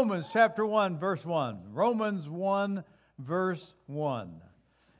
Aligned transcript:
Romans 0.00 0.28
chapter 0.32 0.64
1, 0.64 0.98
verse 0.98 1.26
1. 1.26 1.74
Romans 1.74 2.26
1, 2.26 2.84
verse 3.18 3.74
1. 3.86 4.40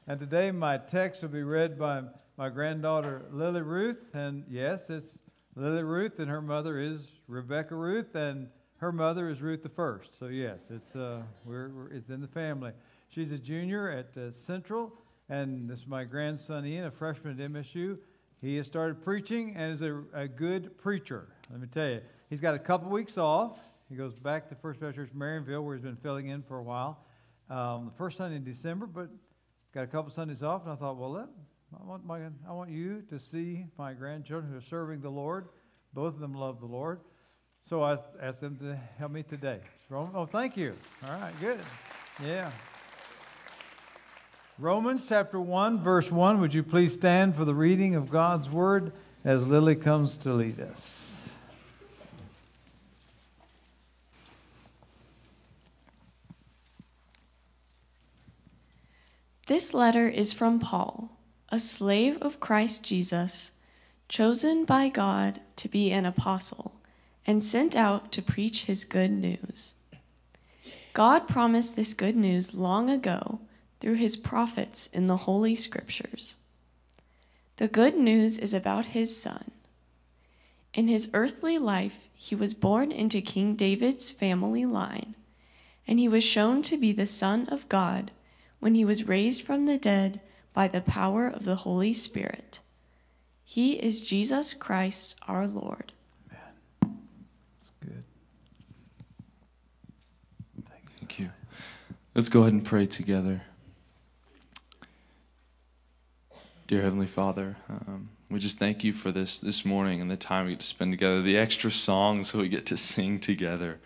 And 0.06 0.20
today 0.20 0.50
my 0.50 0.76
text 0.76 1.22
will 1.22 1.30
be 1.30 1.42
read 1.42 1.78
by 1.78 2.02
my 2.36 2.50
granddaughter 2.50 3.22
Lily 3.32 3.62
Ruth. 3.62 4.04
And 4.12 4.44
yes, 4.46 4.90
it's 4.90 5.18
Lily 5.56 5.84
Ruth, 5.84 6.18
and 6.18 6.28
her 6.28 6.42
mother 6.42 6.78
is 6.78 7.00
Rebecca 7.28 7.76
Ruth, 7.76 8.14
and 8.14 8.48
her 8.76 8.92
mother 8.92 9.30
is 9.30 9.40
Ruth 9.40 9.62
the 9.62 9.70
First. 9.70 10.18
So 10.18 10.26
yes, 10.26 10.58
it's 10.68 10.94
uh, 10.94 11.22
we're, 11.46 11.70
we're, 11.70 11.88
it's 11.88 12.10
in 12.10 12.20
the 12.20 12.28
family. 12.28 12.72
She's 13.08 13.32
a 13.32 13.38
junior 13.38 13.88
at 13.88 14.14
uh, 14.18 14.32
Central, 14.32 14.92
and 15.30 15.66
this 15.70 15.78
is 15.78 15.86
my 15.86 16.04
grandson 16.04 16.66
Ian, 16.66 16.84
a 16.84 16.90
freshman 16.90 17.40
at 17.40 17.50
MSU. 17.50 17.96
He 18.42 18.56
has 18.56 18.66
started 18.66 19.02
preaching 19.02 19.56
and 19.56 19.72
is 19.72 19.80
a, 19.80 20.02
a 20.12 20.28
good 20.28 20.76
preacher. 20.76 21.28
Let 21.50 21.58
me 21.58 21.68
tell 21.68 21.88
you, 21.88 22.02
he's 22.28 22.42
got 22.42 22.54
a 22.54 22.58
couple 22.58 22.90
weeks 22.90 23.16
off. 23.16 23.56
He 23.90 23.96
goes 23.96 24.20
back 24.20 24.48
to 24.50 24.54
First 24.54 24.78
Baptist 24.78 25.10
Church 25.10 25.18
Marionville, 25.18 25.64
where 25.64 25.74
he's 25.74 25.82
been 25.82 25.96
filling 25.96 26.28
in 26.28 26.42
for 26.42 26.58
a 26.58 26.62
while. 26.62 27.04
Um, 27.50 27.86
the 27.86 27.92
first 27.98 28.18
Sunday 28.18 28.36
in 28.36 28.44
December, 28.44 28.86
but 28.86 29.08
got 29.74 29.82
a 29.82 29.88
couple 29.88 30.12
Sundays 30.12 30.44
off, 30.44 30.62
and 30.62 30.72
I 30.72 30.76
thought, 30.76 30.96
well, 30.96 31.10
let, 31.10 31.26
I 31.74 31.84
want 31.84 32.06
my, 32.06 32.20
I 32.48 32.52
want 32.52 32.70
you 32.70 33.02
to 33.10 33.18
see 33.18 33.66
my 33.76 33.92
grandchildren 33.92 34.52
who 34.52 34.58
are 34.58 34.62
serving 34.62 35.00
the 35.00 35.10
Lord. 35.10 35.48
Both 35.92 36.14
of 36.14 36.20
them 36.20 36.34
love 36.34 36.60
the 36.60 36.66
Lord, 36.66 37.00
so 37.64 37.82
I 37.82 37.98
asked 38.22 38.40
them 38.40 38.56
to 38.58 38.78
help 38.96 39.10
me 39.10 39.24
today. 39.24 39.58
Oh, 39.90 40.24
thank 40.24 40.56
you. 40.56 40.76
All 41.02 41.10
right, 41.10 41.32
good. 41.40 41.58
Yeah. 42.24 42.52
Romans 44.56 45.06
chapter 45.08 45.40
1, 45.40 45.82
verse 45.82 46.12
1. 46.12 46.38
Would 46.38 46.54
you 46.54 46.62
please 46.62 46.94
stand 46.94 47.34
for 47.34 47.44
the 47.44 47.56
reading 47.56 47.96
of 47.96 48.08
God's 48.08 48.48
word 48.48 48.92
as 49.24 49.44
Lily 49.48 49.74
comes 49.74 50.16
to 50.18 50.32
lead 50.32 50.60
us? 50.60 51.09
This 59.50 59.74
letter 59.74 60.08
is 60.08 60.32
from 60.32 60.60
Paul, 60.60 61.10
a 61.48 61.58
slave 61.58 62.18
of 62.22 62.38
Christ 62.38 62.84
Jesus, 62.84 63.50
chosen 64.08 64.64
by 64.64 64.88
God 64.88 65.40
to 65.56 65.66
be 65.66 65.90
an 65.90 66.06
apostle 66.06 66.80
and 67.26 67.42
sent 67.42 67.74
out 67.74 68.12
to 68.12 68.22
preach 68.22 68.66
his 68.66 68.84
good 68.84 69.10
news. 69.10 69.74
God 70.92 71.26
promised 71.26 71.74
this 71.74 71.94
good 71.94 72.14
news 72.14 72.54
long 72.54 72.88
ago 72.88 73.40
through 73.80 73.94
his 73.94 74.16
prophets 74.16 74.86
in 74.86 75.08
the 75.08 75.26
Holy 75.26 75.56
Scriptures. 75.56 76.36
The 77.56 77.66
good 77.66 77.96
news 77.96 78.38
is 78.38 78.54
about 78.54 78.94
his 78.94 79.20
son. 79.20 79.50
In 80.74 80.86
his 80.86 81.10
earthly 81.12 81.58
life, 81.58 82.08
he 82.14 82.36
was 82.36 82.54
born 82.54 82.92
into 82.92 83.20
King 83.20 83.56
David's 83.56 84.10
family 84.10 84.64
line, 84.64 85.16
and 85.88 85.98
he 85.98 86.06
was 86.06 86.22
shown 86.22 86.62
to 86.62 86.76
be 86.76 86.92
the 86.92 87.04
Son 87.04 87.48
of 87.48 87.68
God 87.68 88.12
when 88.60 88.74
he 88.74 88.84
was 88.84 89.08
raised 89.08 89.42
from 89.42 89.64
the 89.64 89.78
dead 89.78 90.20
by 90.52 90.68
the 90.68 90.80
power 90.80 91.26
of 91.26 91.44
the 91.44 91.56
Holy 91.56 91.92
Spirit. 91.92 92.60
He 93.42 93.72
is 93.72 94.00
Jesus 94.00 94.54
Christ 94.54 95.16
our 95.26 95.46
Lord. 95.46 95.92
Amen. 96.30 96.98
That's 97.58 97.72
good. 97.80 98.04
Thank 100.68 100.84
you. 100.84 100.98
Thank 100.98 101.18
you. 101.18 101.30
Let's 102.14 102.28
go 102.28 102.42
ahead 102.42 102.52
and 102.52 102.64
pray 102.64 102.86
together. 102.86 103.42
Dear 106.68 106.82
Heavenly 106.82 107.08
Father, 107.08 107.56
um, 107.68 108.10
we 108.30 108.38
just 108.38 108.60
thank 108.60 108.84
you 108.84 108.92
for 108.92 109.10
this 109.10 109.40
this 109.40 109.64
morning 109.64 110.00
and 110.00 110.08
the 110.08 110.16
time 110.16 110.46
we 110.46 110.52
get 110.52 110.60
to 110.60 110.66
spend 110.66 110.92
together, 110.92 111.20
the 111.20 111.36
extra 111.36 111.72
songs 111.72 112.32
we 112.32 112.48
get 112.48 112.66
to 112.66 112.76
sing 112.76 113.18
together. 113.18 113.80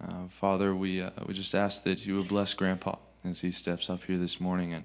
Uh, 0.00 0.28
Father, 0.28 0.76
we, 0.76 1.02
uh, 1.02 1.10
we 1.26 1.34
just 1.34 1.52
ask 1.52 1.82
that 1.82 2.06
you 2.06 2.14
would 2.14 2.28
bless 2.28 2.54
Grandpa 2.54 2.94
as 3.28 3.40
he 3.40 3.50
steps 3.50 3.88
up 3.88 4.04
here 4.04 4.18
this 4.18 4.40
morning. 4.40 4.72
And, 4.72 4.84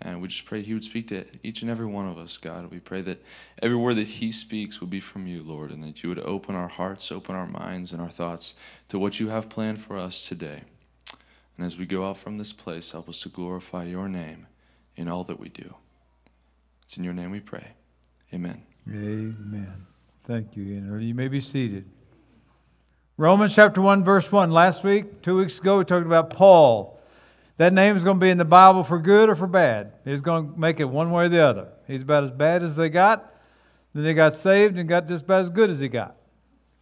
and 0.00 0.20
we 0.20 0.28
just 0.28 0.44
pray 0.44 0.62
he 0.62 0.74
would 0.74 0.84
speak 0.84 1.08
to 1.08 1.24
each 1.42 1.62
and 1.62 1.70
every 1.70 1.86
one 1.86 2.08
of 2.08 2.18
us, 2.18 2.38
God. 2.38 2.70
We 2.70 2.80
pray 2.80 3.02
that 3.02 3.22
every 3.60 3.76
word 3.76 3.94
that 3.94 4.06
he 4.06 4.32
speaks 4.32 4.80
would 4.80 4.90
be 4.90 5.00
from 5.00 5.26
you, 5.26 5.42
Lord, 5.42 5.70
and 5.70 5.82
that 5.84 6.02
you 6.02 6.08
would 6.08 6.18
open 6.20 6.54
our 6.54 6.68
hearts, 6.68 7.12
open 7.12 7.34
our 7.34 7.46
minds 7.46 7.92
and 7.92 8.00
our 8.00 8.10
thoughts 8.10 8.54
to 8.88 8.98
what 8.98 9.20
you 9.20 9.28
have 9.28 9.48
planned 9.48 9.80
for 9.80 9.98
us 9.98 10.20
today. 10.20 10.62
And 11.56 11.66
as 11.66 11.78
we 11.78 11.86
go 11.86 12.08
out 12.08 12.18
from 12.18 12.38
this 12.38 12.52
place, 12.52 12.92
help 12.92 13.08
us 13.08 13.20
to 13.22 13.28
glorify 13.28 13.84
your 13.84 14.08
name 14.08 14.46
in 14.96 15.08
all 15.08 15.24
that 15.24 15.38
we 15.38 15.48
do. 15.48 15.74
It's 16.82 16.96
in 16.96 17.04
your 17.04 17.14
name 17.14 17.30
we 17.30 17.40
pray. 17.40 17.68
Amen. 18.34 18.62
Amen. 18.88 19.86
Thank 20.26 20.56
you, 20.56 20.64
Ian. 20.64 21.00
You 21.00 21.14
may 21.14 21.28
be 21.28 21.40
seated. 21.40 21.84
Romans 23.16 23.54
chapter 23.54 23.80
1, 23.80 24.04
verse 24.04 24.32
1. 24.32 24.50
Last 24.50 24.82
week, 24.82 25.22
two 25.22 25.36
weeks 25.36 25.58
ago, 25.58 25.78
we 25.78 25.84
talked 25.84 26.06
about 26.06 26.30
Paul 26.30 26.98
that 27.58 27.72
name 27.72 27.96
is 27.96 28.04
going 28.04 28.18
to 28.18 28.24
be 28.24 28.30
in 28.30 28.38
the 28.38 28.44
Bible 28.44 28.82
for 28.82 28.98
good 28.98 29.28
or 29.28 29.34
for 29.34 29.46
bad. 29.46 29.92
He's 30.04 30.22
going 30.22 30.52
to 30.52 30.58
make 30.58 30.80
it 30.80 30.84
one 30.84 31.10
way 31.10 31.26
or 31.26 31.28
the 31.28 31.42
other. 31.42 31.68
He's 31.86 32.02
about 32.02 32.24
as 32.24 32.30
bad 32.30 32.62
as 32.62 32.76
they 32.76 32.88
got. 32.88 33.32
Then 33.94 34.04
they 34.04 34.14
got 34.14 34.34
saved 34.34 34.78
and 34.78 34.88
got 34.88 35.06
just 35.06 35.24
about 35.24 35.42
as 35.42 35.50
good 35.50 35.70
as 35.70 35.80
he 35.80 35.88
got. 35.88 36.16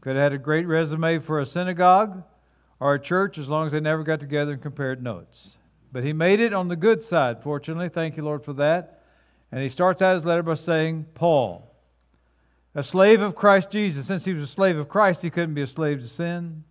Could 0.01 0.17
have 0.17 0.23
had 0.23 0.33
a 0.33 0.39
great 0.39 0.67
resume 0.67 1.19
for 1.19 1.41
a 1.41 1.47
synagogue 1.47 2.23
or 2.79 2.95
a 2.95 3.01
church 3.01 3.37
as 3.37 3.49
long 3.49 3.67
as 3.67 3.73
they 3.73 3.81
never 3.81 4.03
got 4.03 4.21
together 4.21 4.53
and 4.53 4.63
compared 4.63 5.03
notes. 5.03 5.57
But 5.93 6.05
he 6.05 6.13
made 6.13 6.41
it 6.41 6.53
on 6.53 6.69
the 6.69 6.77
good 6.77 7.03
side, 7.03 7.43
fortunately. 7.43 7.89
Thank 7.89 8.17
you, 8.17 8.23
Lord, 8.23 8.45
for 8.45 8.53
that. 8.55 9.03
And 9.53 9.63
he 9.63 9.69
starts 9.69 10.01
out 10.01 10.15
his 10.15 10.25
letter 10.25 10.45
by 10.45 10.55
saying, 10.55 11.07
Paul, 11.15 11.75
a 12.75 12.85
slave 12.85 13.21
of 13.21 13.35
Christ 13.35 13.71
Jesus. 13.71 14.07
Since 14.07 14.25
he 14.25 14.33
was 14.33 14.45
a 14.45 14.47
slave 14.47 14.79
of 14.79 14.89
Christ, 14.89 15.23
he 15.23 15.31
couldn't 15.31 15.55
be 15.55 15.63
a 15.63 15.67
slave 15.67 16.01
to 16.01 16.09
sin. 16.09 16.63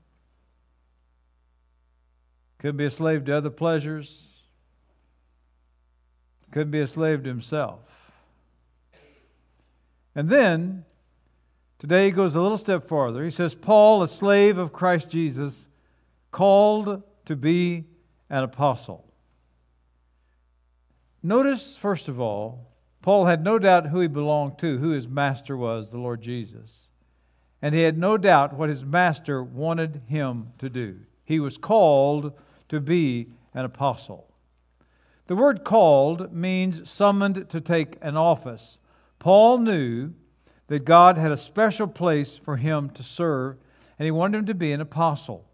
Couldn't 2.59 2.77
be 2.77 2.85
a 2.85 2.89
slave 2.89 3.25
to 3.25 3.37
other 3.37 3.49
pleasures. 3.49 4.41
Couldn't 6.51 6.71
be 6.71 6.81
a 6.81 6.87
slave 6.87 7.23
to 7.23 7.29
himself. 7.29 7.79
And 10.13 10.29
then, 10.29 10.83
today 11.77 12.05
he 12.05 12.11
goes 12.11 12.35
a 12.35 12.41
little 12.41 12.57
step 12.57 12.87
farther. 12.87 13.23
He 13.23 13.31
says, 13.31 13.55
Paul, 13.55 14.03
a 14.03 14.07
slave 14.07 14.57
of 14.57 14.73
Christ 14.73 15.09
Jesus, 15.09 15.67
called 16.31 17.03
to 17.25 17.35
be 17.35 17.85
an 18.29 18.43
apostle. 18.43 19.05
Notice, 21.23 21.77
first 21.77 22.07
of 22.07 22.19
all, 22.19 22.67
Paul 23.01 23.25
had 23.25 23.43
no 23.43 23.59
doubt 23.59 23.87
who 23.87 24.01
he 24.01 24.07
belonged 24.07 24.59
to, 24.59 24.77
who 24.79 24.89
his 24.89 25.07
master 25.07 25.55
was, 25.55 25.89
the 25.89 25.97
Lord 25.97 26.21
Jesus. 26.21 26.89
And 27.61 27.73
he 27.73 27.83
had 27.83 27.97
no 27.97 28.17
doubt 28.17 28.53
what 28.53 28.69
his 28.69 28.83
master 28.83 29.43
wanted 29.43 30.01
him 30.07 30.53
to 30.57 30.69
do. 30.69 30.99
He 31.23 31.39
was 31.39 31.57
called 31.57 32.33
to 32.69 32.79
be 32.79 33.27
an 33.53 33.65
apostle. 33.65 34.27
The 35.27 35.35
word 35.35 35.63
called 35.63 36.33
means 36.33 36.89
summoned 36.89 37.49
to 37.49 37.61
take 37.61 37.97
an 38.01 38.17
office. 38.17 38.79
Paul 39.19 39.59
knew 39.59 40.13
that 40.67 40.85
God 40.85 41.17
had 41.17 41.31
a 41.31 41.37
special 41.37 41.87
place 41.87 42.35
for 42.35 42.57
him 42.57 42.89
to 42.91 43.03
serve, 43.03 43.57
and 43.97 44.05
he 44.05 44.11
wanted 44.11 44.39
him 44.39 44.45
to 44.45 44.55
be 44.55 44.71
an 44.71 44.81
apostle. 44.81 45.45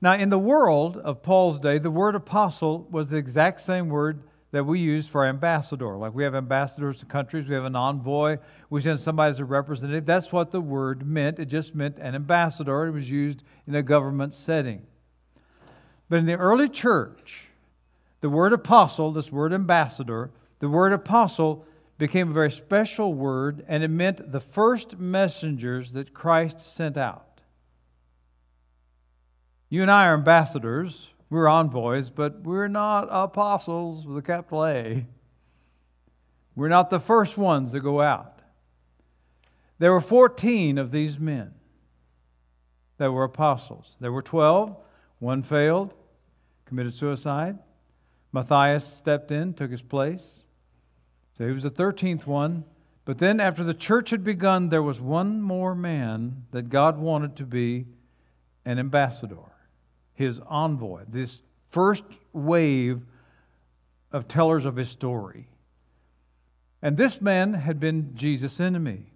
Now, 0.00 0.14
in 0.14 0.30
the 0.30 0.38
world 0.38 0.96
of 0.96 1.22
Paul's 1.22 1.58
day, 1.58 1.78
the 1.78 1.90
word 1.90 2.14
apostle 2.14 2.88
was 2.90 3.08
the 3.08 3.16
exact 3.16 3.60
same 3.60 3.88
word 3.88 4.22
that 4.50 4.64
we 4.64 4.78
use 4.78 5.08
for 5.08 5.24
ambassador. 5.24 5.96
Like 5.96 6.14
we 6.14 6.24
have 6.24 6.34
ambassadors 6.34 6.98
to 7.00 7.06
countries, 7.06 7.48
we 7.48 7.54
have 7.54 7.64
an 7.64 7.74
envoy, 7.74 8.38
we 8.68 8.80
send 8.80 9.00
somebody 9.00 9.30
as 9.30 9.40
a 9.40 9.44
representative. 9.44 10.04
That's 10.04 10.32
what 10.32 10.50
the 10.50 10.60
word 10.60 11.06
meant. 11.06 11.38
It 11.38 11.46
just 11.46 11.74
meant 11.74 11.98
an 11.98 12.14
ambassador. 12.14 12.86
It 12.86 12.92
was 12.92 13.10
used 13.10 13.42
in 13.66 13.74
a 13.74 13.82
government 13.82 14.34
setting. 14.34 14.86
But 16.12 16.18
in 16.18 16.26
the 16.26 16.36
early 16.36 16.68
church, 16.68 17.48
the 18.20 18.28
word 18.28 18.52
apostle, 18.52 19.12
this 19.12 19.32
word 19.32 19.50
ambassador, 19.54 20.30
the 20.58 20.68
word 20.68 20.92
apostle 20.92 21.64
became 21.96 22.28
a 22.28 22.34
very 22.34 22.50
special 22.50 23.14
word, 23.14 23.64
and 23.66 23.82
it 23.82 23.88
meant 23.88 24.30
the 24.30 24.38
first 24.38 24.98
messengers 24.98 25.92
that 25.92 26.12
Christ 26.12 26.60
sent 26.60 26.98
out. 26.98 27.40
You 29.70 29.80
and 29.80 29.90
I 29.90 30.06
are 30.06 30.12
ambassadors, 30.12 31.08
we're 31.30 31.48
envoys, 31.48 32.10
but 32.10 32.42
we're 32.42 32.68
not 32.68 33.08
apostles 33.10 34.06
with 34.06 34.18
a 34.18 34.22
capital 34.22 34.66
A. 34.66 35.06
We're 36.54 36.68
not 36.68 36.90
the 36.90 37.00
first 37.00 37.38
ones 37.38 37.72
that 37.72 37.80
go 37.80 38.02
out. 38.02 38.40
There 39.78 39.92
were 39.92 40.02
14 40.02 40.76
of 40.76 40.90
these 40.90 41.18
men 41.18 41.54
that 42.98 43.12
were 43.12 43.24
apostles. 43.24 43.96
There 43.98 44.12
were 44.12 44.20
12, 44.20 44.76
one 45.18 45.42
failed 45.42 45.94
committed 46.64 46.94
suicide. 46.94 47.58
Matthias 48.32 48.86
stepped 48.86 49.30
in, 49.30 49.54
took 49.54 49.70
his 49.70 49.82
place. 49.82 50.44
So 51.32 51.46
he 51.46 51.52
was 51.52 51.62
the 51.62 51.70
13th 51.70 52.26
one. 52.26 52.64
But 53.04 53.18
then, 53.18 53.40
after 53.40 53.64
the 53.64 53.74
church 53.74 54.10
had 54.10 54.22
begun, 54.22 54.68
there 54.68 54.82
was 54.82 55.00
one 55.00 55.42
more 55.42 55.74
man 55.74 56.44
that 56.52 56.68
God 56.68 56.98
wanted 56.98 57.34
to 57.36 57.44
be 57.44 57.86
an 58.64 58.78
ambassador, 58.78 59.52
his 60.14 60.40
envoy, 60.46 61.02
this 61.08 61.42
first 61.70 62.04
wave 62.32 63.02
of 64.12 64.28
tellers 64.28 64.64
of 64.64 64.76
his 64.76 64.88
story. 64.88 65.48
And 66.80 66.96
this 66.96 67.20
man 67.20 67.54
had 67.54 67.80
been 67.80 68.14
Jesus' 68.14 68.60
enemy. 68.60 69.06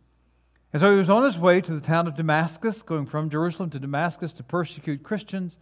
And 0.72 0.80
so 0.80 0.90
he 0.90 0.98
was 0.98 1.10
on 1.10 1.22
his 1.22 1.38
way 1.38 1.60
to 1.60 1.72
the 1.72 1.80
town 1.80 2.06
of 2.06 2.16
Damascus, 2.16 2.82
going 2.82 3.06
from 3.06 3.30
Jerusalem 3.30 3.70
to 3.70 3.78
Damascus 3.78 4.32
to 4.34 4.42
persecute 4.42 5.02
Christians. 5.02 5.58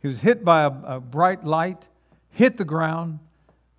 He 0.00 0.08
was 0.08 0.20
hit 0.20 0.44
by 0.44 0.62
a, 0.62 0.70
a 0.96 1.00
bright 1.00 1.44
light, 1.44 1.88
hit 2.30 2.56
the 2.56 2.64
ground, 2.64 3.18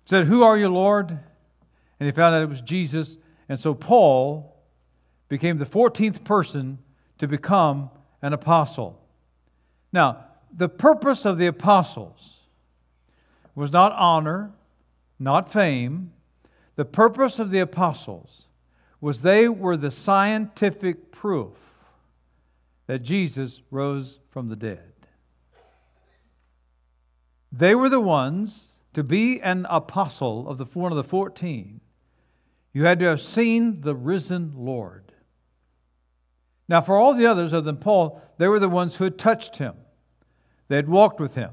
said, 0.04 0.26
Who 0.26 0.42
are 0.42 0.56
you, 0.56 0.68
Lord? 0.68 1.10
And 1.10 2.06
he 2.06 2.12
found 2.12 2.34
out 2.34 2.42
it 2.42 2.48
was 2.48 2.62
Jesus. 2.62 3.18
And 3.48 3.58
so 3.58 3.74
Paul 3.74 4.56
became 5.28 5.58
the 5.58 5.66
14th 5.66 6.24
person 6.24 6.78
to 7.18 7.28
become 7.28 7.90
an 8.22 8.32
apostle. 8.32 9.00
Now, 9.92 10.24
the 10.54 10.68
purpose 10.68 11.24
of 11.24 11.38
the 11.38 11.46
apostles 11.46 12.38
was 13.54 13.72
not 13.72 13.92
honor, 13.92 14.52
not 15.18 15.52
fame. 15.52 16.12
The 16.76 16.84
purpose 16.84 17.38
of 17.38 17.50
the 17.50 17.58
apostles 17.58 18.46
was 19.00 19.20
they 19.20 19.48
were 19.48 19.76
the 19.76 19.90
scientific 19.90 21.10
proof 21.12 21.84
that 22.86 23.00
Jesus 23.00 23.62
rose 23.70 24.20
from 24.30 24.48
the 24.48 24.56
dead. 24.56 24.87
They 27.52 27.74
were 27.74 27.88
the 27.88 28.00
ones 28.00 28.82
to 28.94 29.02
be 29.02 29.40
an 29.40 29.66
apostle 29.70 30.48
of 30.48 30.58
the 30.58 30.64
one 30.64 30.92
of 30.92 30.96
the 30.96 31.04
14. 31.04 31.80
You 32.72 32.84
had 32.84 32.98
to 33.00 33.06
have 33.06 33.20
seen 33.20 33.80
the 33.80 33.94
risen 33.94 34.52
Lord. 34.54 35.12
Now, 36.68 36.80
for 36.80 36.96
all 36.96 37.14
the 37.14 37.26
others 37.26 37.52
other 37.52 37.64
than 37.64 37.78
Paul, 37.78 38.20
they 38.36 38.46
were 38.46 38.58
the 38.58 38.68
ones 38.68 38.96
who 38.96 39.04
had 39.04 39.18
touched 39.18 39.56
him. 39.56 39.74
They 40.68 40.76
had 40.76 40.88
walked 40.88 41.18
with 41.18 41.34
him. 41.34 41.52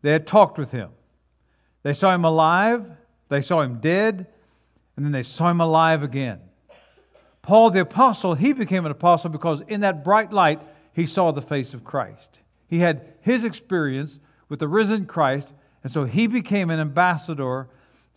They 0.00 0.12
had 0.12 0.26
talked 0.26 0.58
with 0.58 0.72
him. 0.72 0.90
They 1.82 1.92
saw 1.92 2.14
him 2.14 2.24
alive. 2.24 2.90
They 3.28 3.42
saw 3.42 3.60
him 3.60 3.80
dead. 3.80 4.26
And 4.96 5.04
then 5.04 5.12
they 5.12 5.22
saw 5.22 5.50
him 5.50 5.60
alive 5.60 6.02
again. 6.02 6.40
Paul 7.42 7.70
the 7.70 7.80
apostle, 7.80 8.34
he 8.34 8.54
became 8.54 8.86
an 8.86 8.92
apostle 8.92 9.28
because 9.28 9.60
in 9.62 9.80
that 9.80 10.02
bright 10.02 10.32
light, 10.32 10.62
he 10.92 11.04
saw 11.04 11.30
the 11.30 11.42
face 11.42 11.74
of 11.74 11.84
Christ. 11.84 12.40
He 12.66 12.78
had 12.78 13.12
his 13.20 13.44
experience 13.44 14.18
with 14.48 14.60
the 14.60 14.68
risen 14.68 15.06
Christ, 15.06 15.52
and 15.82 15.92
so 15.92 16.04
he 16.04 16.26
became 16.26 16.70
an 16.70 16.80
ambassador 16.80 17.68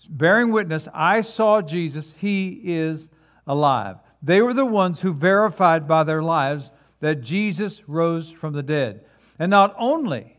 bearing 0.10 0.52
witness 0.52 0.88
I 0.94 1.22
saw 1.22 1.62
Jesus, 1.62 2.14
he 2.20 2.62
is 2.64 3.10
alive. 3.46 3.98
They 4.22 4.42
were 4.42 4.54
the 4.54 4.66
ones 4.66 5.02
who 5.02 5.14
verified 5.14 5.88
by 5.88 6.04
their 6.04 6.22
lives 6.22 6.72
that 7.00 7.22
Jesus 7.22 7.88
rose 7.88 8.32
from 8.32 8.54
the 8.54 8.64
dead. 8.64 9.06
And 9.40 9.50
not 9.50 9.76
only, 9.78 10.38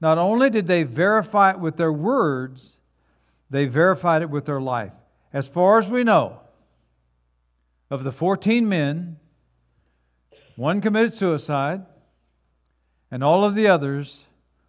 not 0.00 0.18
only 0.18 0.50
did 0.50 0.66
they 0.66 0.84
verify 0.84 1.50
it 1.50 1.58
with 1.58 1.76
their 1.76 1.92
words, 1.92 2.78
they 3.50 3.66
verified 3.66 4.22
it 4.22 4.30
with 4.30 4.46
their 4.46 4.60
life. 4.60 4.94
As 5.32 5.48
far 5.48 5.78
as 5.78 5.88
we 5.88 6.04
know, 6.04 6.40
of 7.90 8.04
the 8.04 8.12
14 8.12 8.68
men, 8.68 9.16
one 10.56 10.80
committed 10.80 11.12
suicide, 11.12 11.84
and 13.10 13.24
all 13.24 13.44
of 13.44 13.54
the 13.54 13.66
others 13.66 14.24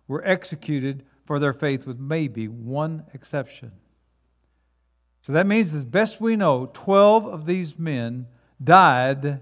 were 0.10 0.28
executed 0.28 1.06
for 1.24 1.40
their 1.40 1.54
faith, 1.54 1.86
with 1.86 2.00
maybe 2.00 2.50
one 2.50 3.06
exception. 3.14 3.72
So 5.22 5.32
that 5.32 5.48
means, 5.48 5.74
as 5.74 5.86
best 5.86 6.20
we 6.20 6.36
know, 6.36 6.70
12 6.74 7.28
of 7.28 7.46
these 7.46 7.78
men 7.78 8.28
died 8.62 9.42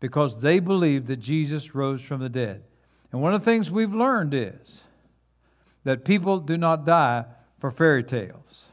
because 0.00 0.40
they 0.40 0.60
believed 0.60 1.08
that 1.08 1.16
Jesus 1.16 1.74
rose 1.74 2.00
from 2.00 2.20
the 2.20 2.28
dead. 2.28 2.62
And 3.10 3.20
one 3.20 3.34
of 3.34 3.40
the 3.40 3.44
things 3.44 3.70
we've 3.70 3.92
learned 3.92 4.32
is 4.32 4.82
that 5.82 6.04
people 6.04 6.38
do 6.38 6.56
not 6.56 6.86
die 6.86 7.24
for 7.58 7.70
fairy 7.70 8.04
tales. 8.04 8.64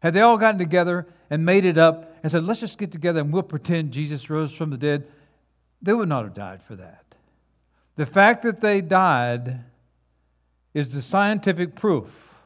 Had 0.00 0.14
they 0.14 0.20
all 0.20 0.38
gotten 0.38 0.58
together 0.58 1.06
and 1.28 1.44
made 1.44 1.64
it 1.64 1.76
up 1.76 2.16
and 2.22 2.32
said, 2.32 2.44
let's 2.44 2.60
just 2.60 2.78
get 2.78 2.90
together 2.90 3.20
and 3.20 3.32
we'll 3.32 3.42
pretend 3.42 3.92
Jesus 3.92 4.30
rose 4.30 4.52
from 4.54 4.70
the 4.70 4.78
dead, 4.78 5.06
they 5.82 5.92
would 5.92 6.08
not 6.08 6.24
have 6.24 6.34
died 6.34 6.62
for 6.62 6.76
that. 6.76 7.03
The 7.96 8.06
fact 8.06 8.42
that 8.42 8.60
they 8.60 8.80
died 8.80 9.60
is 10.72 10.90
the 10.90 11.02
scientific 11.02 11.74
proof 11.76 12.42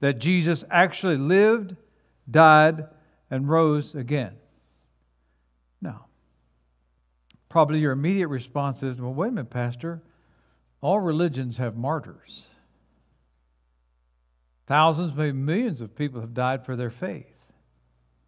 that 0.00 0.18
Jesus 0.18 0.64
actually 0.70 1.16
lived, 1.16 1.76
died, 2.30 2.86
and 3.30 3.48
rose 3.48 3.94
again. 3.94 4.36
Now, 5.80 6.06
probably 7.48 7.80
your 7.80 7.92
immediate 7.92 8.28
response 8.28 8.82
is 8.82 9.00
well, 9.00 9.12
wait 9.12 9.28
a 9.28 9.32
minute, 9.32 9.50
Pastor. 9.50 10.02
All 10.80 11.00
religions 11.00 11.58
have 11.58 11.76
martyrs. 11.76 12.46
Thousands, 14.66 15.14
maybe 15.14 15.32
millions 15.32 15.80
of 15.80 15.94
people 15.94 16.20
have 16.20 16.32
died 16.32 16.64
for 16.64 16.76
their 16.76 16.90
faith. 16.90 17.34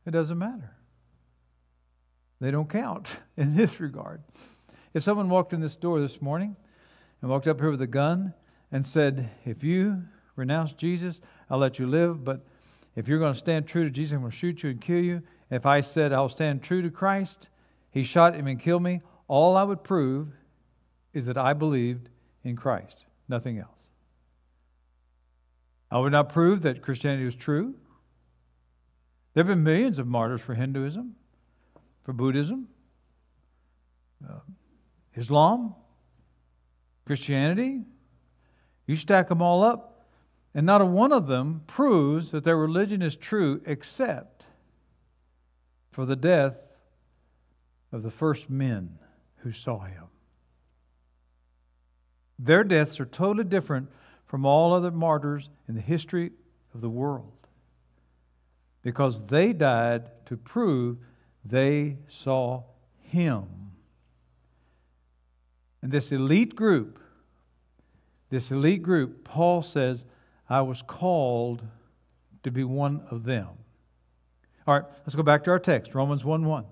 It 0.07 0.11
doesn't 0.11 0.39
matter. 0.39 0.77
They 2.41 2.51
don't 2.51 2.69
count 2.69 3.19
in 3.37 3.57
this 3.57 3.81
regard. 3.81 4.23
If 4.97 5.03
someone 5.03 5.29
walked 5.29 5.53
in 5.53 5.61
this 5.61 5.77
door 5.77 6.01
this 6.01 6.23
morning 6.23 6.57
and 7.21 7.31
walked 7.31 7.47
up 7.47 7.61
here 7.61 7.71
with 7.71 7.83
a 7.83 7.87
gun 7.87 8.33
and 8.73 8.87
said, 8.87 9.29
If 9.45 9.63
you 9.63 10.05
renounce 10.37 10.73
Jesus, 10.73 11.21
I'll 11.51 11.59
let 11.59 11.79
you 11.79 11.87
live. 11.87 12.25
But 12.25 12.47
if 12.95 13.07
you're 13.07 13.19
going 13.19 13.35
to 13.35 13.39
stand 13.39 13.67
true 13.67 13.85
to 13.85 13.91
Jesus, 13.91 14.15
I'm 14.15 14.21
going 14.21 14.31
to 14.31 14.37
shoot 14.37 14.63
you 14.63 14.71
and 14.71 14.81
kill 14.81 15.03
you. 15.03 15.23
If 15.51 15.67
I 15.67 15.83
said 15.83 16.15
I'll 16.15 16.31
stand 16.31 16.63
true 16.63 16.81
to 16.81 16.89
Christ, 16.89 17.51
he 17.91 18.05
shot 18.05 18.37
him 18.37 18.47
and 18.47 18.59
killed 18.59 18.83
me, 18.83 19.03
all 19.29 19.55
I 19.55 19.65
would 19.65 19.85
prove 19.85 20.29
is 21.13 21.27
that 21.27 21.37
I 21.37 21.53
believed 21.53 22.09
in 22.43 22.57
Christ, 22.57 23.05
nothing 23.29 23.59
else. 23.59 23.91
I 25.91 25.99
would 25.99 26.13
not 26.13 26.31
prove 26.31 26.63
that 26.63 26.81
Christianity 26.81 27.27
was 27.27 27.37
true. 27.37 27.75
There 29.35 29.45
have 29.45 29.49
been 29.49 29.63
millions 29.63 29.99
of 29.99 30.07
martyrs 30.07 30.41
for 30.41 30.55
Hinduism, 30.55 31.17
for 32.03 32.15
Buddhism, 32.15 32.69
uh, 34.27 34.39
Islam, 35.17 35.75
Christianity. 37.05 37.83
You 38.87 38.97
stack 38.97 39.29
them 39.29 39.43
all 39.43 39.65
up, 39.65 40.07
and 40.55 40.65
not 40.65 40.81
a 40.81 40.87
one 40.87 41.13
of 41.13 41.27
them 41.27 41.63
proves 41.67 42.31
that 42.31 42.45
their 42.45 42.57
religion 42.57 43.03
is 43.03 43.17
true 43.17 43.61
except 43.67 44.45
for 45.91 46.05
the 46.05 46.17
death 46.17 46.79
of 47.91 48.03
the 48.03 48.11
first 48.11 48.51
men 48.51 48.99
who 49.39 49.53
saw 49.53 49.81
him. 49.81 50.05
Their 52.39 52.65
deaths 52.65 53.01
are 53.01 53.07
totally 53.07 53.45
different 53.45 53.89
from 54.27 54.45
all 54.45 54.75
other 54.75 54.91
martyrs 54.91 55.49
in 55.69 55.75
the 55.75 55.81
history 55.81 56.33
of 56.75 56.81
the 56.81 56.91
world 56.91 57.49
because 58.83 59.27
they 59.29 59.53
died 59.53 60.11
to 60.27 60.37
prove 60.37 60.99
they 61.45 61.97
saw 62.07 62.63
him. 62.99 63.66
And 65.87 65.93
this 65.93 66.11
elite 66.11 66.57
group, 66.57 66.99
this 68.29 68.51
elite 68.51 68.83
group, 68.83 69.23
Paul 69.23 69.63
says, 69.63 70.05
I 70.49 70.63
was 70.63 70.83
called 70.83 71.63
to 72.43 72.51
be 72.51 72.65
one 72.65 73.03
of 73.09 73.23
them. 73.23 73.51
All 74.67 74.75
right, 74.75 74.83
let's 75.03 75.15
go 75.15 75.23
back 75.23 75.45
to 75.45 75.53
our 75.53 75.61
text, 75.61 75.95
Romans 75.95 76.25
1 76.25 76.45
1. 76.45 76.65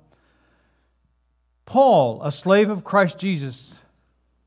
Paul, 1.64 2.24
a 2.24 2.32
slave 2.32 2.68
of 2.68 2.82
Christ 2.82 3.16
Jesus, 3.16 3.78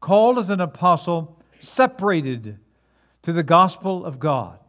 called 0.01 0.38
as 0.38 0.50
an 0.50 0.60
apostle, 0.60 1.42
separated 1.62 2.60
to 3.22 3.32
the 3.32 3.44
gospel 3.44 4.03
of 4.03 4.20
God. 4.20 4.60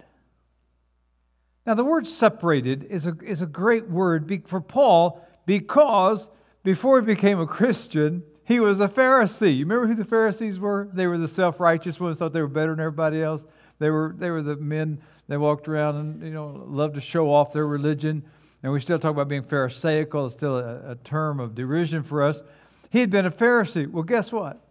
Now, 1.66 1.74
the 1.74 1.82
word 1.82 2.06
separated 2.06 2.84
is 2.84 3.04
a, 3.04 3.16
is 3.24 3.42
a 3.42 3.46
great 3.46 3.90
word 3.90 4.46
for 4.46 4.60
Paul 4.60 5.26
because 5.44 6.30
before 6.62 7.00
he 7.00 7.04
became 7.04 7.40
a 7.40 7.48
Christian, 7.48 8.22
he 8.48 8.60
was 8.60 8.80
a 8.80 8.88
Pharisee. 8.88 9.58
You 9.58 9.66
remember 9.66 9.88
who 9.88 9.94
the 9.94 10.06
Pharisees 10.06 10.58
were? 10.58 10.88
They 10.90 11.06
were 11.06 11.18
the 11.18 11.28
self 11.28 11.60
righteous 11.60 12.00
ones, 12.00 12.18
thought 12.18 12.32
they 12.32 12.40
were 12.40 12.48
better 12.48 12.70
than 12.70 12.80
everybody 12.80 13.22
else. 13.22 13.44
They 13.78 13.90
were, 13.90 14.14
they 14.16 14.30
were 14.30 14.40
the 14.40 14.56
men 14.56 15.02
that 15.28 15.38
walked 15.38 15.68
around 15.68 15.96
and, 15.96 16.22
you 16.22 16.30
know, 16.30 16.64
loved 16.66 16.94
to 16.94 17.00
show 17.02 17.30
off 17.30 17.52
their 17.52 17.66
religion. 17.66 18.24
And 18.62 18.72
we 18.72 18.80
still 18.80 18.98
talk 18.98 19.10
about 19.10 19.28
being 19.28 19.42
Pharisaical. 19.42 20.24
It's 20.24 20.34
still 20.34 20.56
a, 20.56 20.92
a 20.92 20.94
term 20.96 21.40
of 21.40 21.54
derision 21.54 22.02
for 22.02 22.22
us. 22.22 22.42
He 22.88 23.00
had 23.00 23.10
been 23.10 23.26
a 23.26 23.30
Pharisee. 23.30 23.86
Well, 23.86 24.02
guess 24.02 24.32
what? 24.32 24.66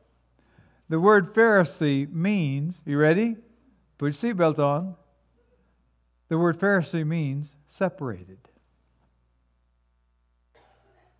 The 0.89 0.99
word 0.99 1.35
Pharisee 1.35 2.11
means, 2.11 2.81
you 2.83 2.97
ready? 2.97 3.35
Put 3.99 4.23
your 4.23 4.33
seatbelt 4.33 4.57
on. 4.57 4.95
The 6.29 6.39
word 6.39 6.59
Pharisee 6.59 7.05
means 7.05 7.57
separated. 7.67 8.39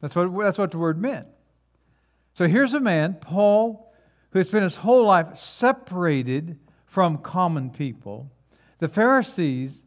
That's 0.02 0.16
what, 0.16 0.36
that's 0.36 0.58
what 0.58 0.72
the 0.72 0.80
word 0.80 0.98
meant. 0.98 1.28
So 2.38 2.48
here's 2.48 2.76
a 2.76 2.80
man, 2.80 3.16
Paul, 3.20 3.92
who 4.30 4.38
has 4.38 4.50
spent 4.50 4.62
his 4.62 4.76
whole 4.76 5.06
life 5.06 5.36
separated 5.36 6.60
from 6.86 7.18
common 7.18 7.72
people. 7.72 8.32
The 8.78 8.88
Pharisees 8.88 9.84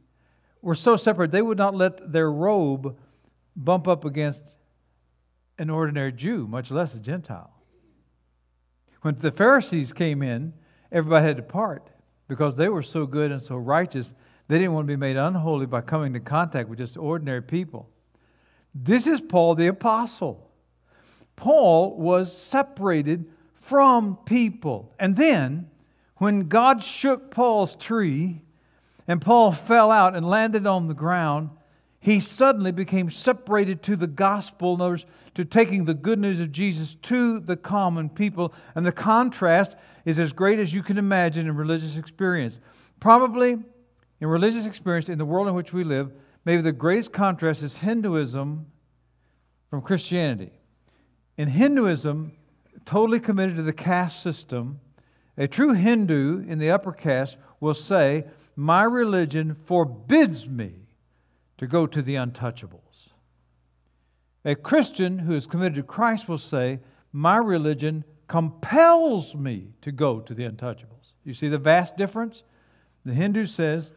were 0.60 0.74
so 0.74 0.96
separate, 0.96 1.30
they 1.30 1.42
would 1.42 1.58
not 1.58 1.76
let 1.76 2.10
their 2.12 2.28
robe 2.28 2.98
bump 3.54 3.86
up 3.86 4.04
against 4.04 4.56
an 5.60 5.70
ordinary 5.70 6.10
Jew, 6.10 6.48
much 6.48 6.72
less 6.72 6.92
a 6.92 6.98
Gentile. 6.98 7.52
When 9.02 9.14
the 9.14 9.30
Pharisees 9.30 9.92
came 9.92 10.20
in, 10.20 10.52
everybody 10.90 11.28
had 11.28 11.36
to 11.36 11.44
part 11.44 11.90
because 12.26 12.56
they 12.56 12.68
were 12.68 12.82
so 12.82 13.06
good 13.06 13.30
and 13.30 13.40
so 13.40 13.54
righteous, 13.54 14.12
they 14.48 14.58
didn't 14.58 14.72
want 14.72 14.88
to 14.88 14.92
be 14.92 14.96
made 14.96 15.16
unholy 15.16 15.66
by 15.66 15.82
coming 15.82 16.08
into 16.08 16.28
contact 16.28 16.68
with 16.68 16.80
just 16.80 16.96
ordinary 16.96 17.42
people. 17.42 17.88
This 18.74 19.06
is 19.06 19.20
Paul 19.20 19.54
the 19.54 19.68
Apostle. 19.68 20.49
Paul 21.40 21.96
was 21.96 22.36
separated 22.36 23.24
from 23.54 24.18
people. 24.26 24.92
And 24.98 25.16
then, 25.16 25.70
when 26.16 26.48
God 26.48 26.82
shook 26.82 27.30
Paul's 27.30 27.76
tree 27.76 28.42
and 29.08 29.22
Paul 29.22 29.50
fell 29.50 29.90
out 29.90 30.14
and 30.14 30.28
landed 30.28 30.66
on 30.66 30.86
the 30.86 30.94
ground, 30.94 31.48
he 31.98 32.20
suddenly 32.20 32.72
became 32.72 33.08
separated 33.08 33.82
to 33.84 33.96
the 33.96 34.06
gospel, 34.06 34.74
in 34.74 34.82
other 34.82 34.90
words, 34.90 35.06
to 35.34 35.46
taking 35.46 35.86
the 35.86 35.94
good 35.94 36.18
news 36.18 36.40
of 36.40 36.52
Jesus 36.52 36.94
to 36.96 37.40
the 37.40 37.56
common 37.56 38.10
people. 38.10 38.52
And 38.74 38.84
the 38.84 38.92
contrast 38.92 39.76
is 40.04 40.18
as 40.18 40.34
great 40.34 40.58
as 40.58 40.74
you 40.74 40.82
can 40.82 40.98
imagine 40.98 41.46
in 41.46 41.56
religious 41.56 41.96
experience. 41.96 42.60
Probably 43.00 43.52
in 44.20 44.28
religious 44.28 44.66
experience 44.66 45.08
in 45.08 45.16
the 45.16 45.24
world 45.24 45.48
in 45.48 45.54
which 45.54 45.72
we 45.72 45.84
live, 45.84 46.12
maybe 46.44 46.60
the 46.60 46.72
greatest 46.72 47.14
contrast 47.14 47.62
is 47.62 47.78
Hinduism 47.78 48.66
from 49.70 49.80
Christianity. 49.80 50.52
In 51.40 51.48
Hinduism, 51.48 52.32
totally 52.84 53.18
committed 53.18 53.56
to 53.56 53.62
the 53.62 53.72
caste 53.72 54.22
system, 54.22 54.78
a 55.38 55.48
true 55.48 55.72
Hindu 55.72 56.44
in 56.46 56.58
the 56.58 56.70
upper 56.70 56.92
caste 56.92 57.38
will 57.60 57.72
say, 57.72 58.26
My 58.56 58.82
religion 58.82 59.54
forbids 59.54 60.46
me 60.46 60.74
to 61.56 61.66
go 61.66 61.86
to 61.86 62.02
the 62.02 62.16
untouchables. 62.16 63.14
A 64.44 64.54
Christian 64.54 65.20
who 65.20 65.32
is 65.34 65.46
committed 65.46 65.76
to 65.76 65.82
Christ 65.82 66.28
will 66.28 66.36
say, 66.36 66.80
My 67.10 67.38
religion 67.38 68.04
compels 68.28 69.34
me 69.34 69.68
to 69.80 69.92
go 69.92 70.20
to 70.20 70.34
the 70.34 70.44
untouchables. 70.44 71.14
You 71.24 71.32
see 71.32 71.48
the 71.48 71.56
vast 71.56 71.96
difference? 71.96 72.42
The 73.06 73.14
Hindu 73.14 73.46
says, 73.46 73.94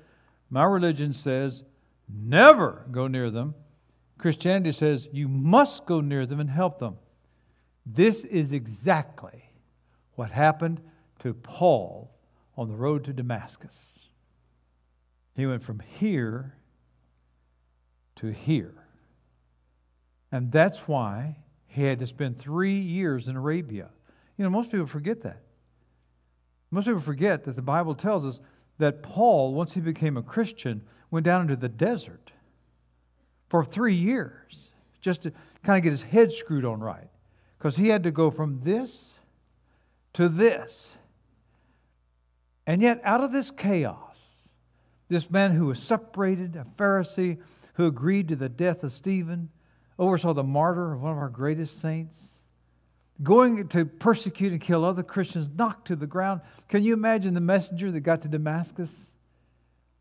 My 0.49 0.63
religion 0.63 1.11
says, 1.11 1.65
never 2.07 2.85
go 2.89 3.07
near 3.07 3.29
them. 3.29 3.55
Christianity 4.17 4.71
says, 4.71 5.09
you 5.11 5.27
must 5.27 5.85
go 5.85 5.99
near 5.99 6.25
them 6.25 6.39
and 6.39 6.49
help 6.49 6.79
them. 6.79 6.99
This 7.85 8.23
is 8.23 8.53
exactly 8.53 9.49
what 10.15 10.31
happened 10.31 10.81
to 11.19 11.33
Paul 11.33 12.11
on 12.57 12.67
the 12.67 12.75
road 12.75 13.03
to 13.05 13.13
Damascus. 13.13 13.99
He 15.35 15.45
went 15.45 15.63
from 15.63 15.79
here 15.79 16.55
to 18.17 18.27
here. 18.27 18.75
And 20.31 20.51
that's 20.51 20.87
why 20.87 21.37
he 21.67 21.83
had 21.83 21.99
to 21.99 22.07
spend 22.07 22.37
three 22.37 22.79
years 22.79 23.27
in 23.27 23.35
Arabia. 23.35 23.89
You 24.37 24.43
know, 24.43 24.49
most 24.49 24.71
people 24.71 24.85
forget 24.85 25.21
that. 25.21 25.41
Most 26.71 26.85
people 26.85 27.01
forget 27.01 27.43
that 27.43 27.55
the 27.55 27.61
Bible 27.61 27.95
tells 27.95 28.25
us 28.25 28.39
that 28.77 29.03
Paul, 29.03 29.53
once 29.53 29.73
he 29.73 29.81
became 29.81 30.17
a 30.17 30.23
Christian, 30.23 30.81
went 31.11 31.23
down 31.23 31.41
into 31.41 31.55
the 31.55 31.69
desert 31.69 32.31
for 33.49 33.63
three 33.63 33.93
years 33.93 34.71
just 35.01 35.23
to 35.23 35.31
kind 35.63 35.77
of 35.77 35.83
get 35.83 35.91
his 35.91 36.03
head 36.03 36.33
screwed 36.33 36.65
on 36.65 36.79
right. 36.79 37.09
Because 37.63 37.77
he 37.77 37.87
had 37.87 38.03
to 38.03 38.11
go 38.11 38.29
from 38.29 38.59
this 38.63 39.13
to 40.11 40.27
this. 40.27 40.97
And 42.67 42.81
yet, 42.81 42.99
out 43.05 43.23
of 43.23 43.31
this 43.31 43.51
chaos, 43.51 44.49
this 45.07 45.31
man 45.31 45.51
who 45.51 45.67
was 45.67 45.81
separated, 45.81 46.57
a 46.57 46.65
Pharisee, 46.77 47.37
who 47.75 47.85
agreed 47.85 48.27
to 48.27 48.35
the 48.35 48.49
death 48.49 48.83
of 48.83 48.91
Stephen, 48.91 49.47
oversaw 49.97 50.33
the 50.33 50.43
martyr 50.43 50.91
of 50.91 51.03
one 51.03 51.13
of 51.13 51.17
our 51.17 51.29
greatest 51.29 51.79
saints, 51.79 52.41
going 53.21 53.65
to 53.69 53.85
persecute 53.85 54.51
and 54.51 54.59
kill 54.59 54.83
other 54.83 55.01
Christians, 55.01 55.47
knocked 55.47 55.87
to 55.87 55.95
the 55.95 56.05
ground. 56.05 56.41
Can 56.67 56.83
you 56.83 56.91
imagine 56.91 57.33
the 57.33 57.39
messenger 57.39 57.91
that 57.91 58.01
got 58.01 58.23
to 58.23 58.27
Damascus? 58.27 59.13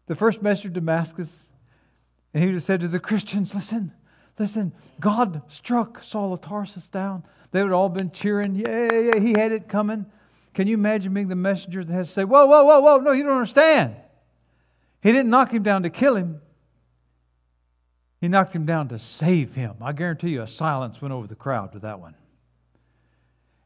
The 0.07 0.17
first 0.17 0.43
messenger 0.43 0.71
to 0.71 0.81
Damascus, 0.81 1.53
and 2.35 2.43
he 2.43 2.49
would 2.49 2.57
have 2.57 2.65
said 2.65 2.81
to 2.81 2.89
the 2.89 2.99
Christians, 2.99 3.55
Listen, 3.55 3.93
listen, 4.39 4.73
God 5.01 5.43
struck 5.49 6.03
Saul 6.03 6.33
of 6.33 6.41
Tarsus 6.41 6.89
down. 6.89 7.25
They 7.51 7.63
would 7.63 7.73
all 7.73 7.89
been 7.89 8.11
cheering, 8.11 8.55
Yeah, 8.55 8.93
yeah, 8.93 9.19
he 9.19 9.33
had 9.33 9.53
it 9.53 9.69
coming. 9.69 10.07
Can 10.55 10.67
you 10.67 10.75
imagine 10.75 11.15
being 11.15 11.29
the 11.29 11.37
messenger 11.37 11.85
that 11.85 11.93
has 11.93 12.09
to 12.09 12.13
say, 12.13 12.25
Whoa, 12.25 12.47
whoa, 12.47 12.65
whoa, 12.65 12.81
whoa, 12.81 12.99
no, 12.99 13.13
you 13.13 13.23
don't 13.23 13.33
understand. 13.33 13.97
He 15.03 15.13
didn't 15.13 15.31
knock 15.31 15.53
him 15.53 15.63
down 15.63 15.83
to 15.83 15.91
kill 15.91 16.17
him. 16.17 16.41
He 18.21 18.29
knocked 18.29 18.53
him 18.53 18.65
down 18.65 18.89
to 18.89 18.99
save 18.99 19.57
him. 19.57 19.75
I 19.83 19.93
guarantee 19.93 20.31
you 20.31 20.43
a 20.43 20.47
silence 20.47 21.03
went 21.03 21.13
over 21.13 21.27
the 21.27 21.35
crowd 21.35 21.75
with 21.75 21.83
that 21.83 21.99
one. 21.99 22.15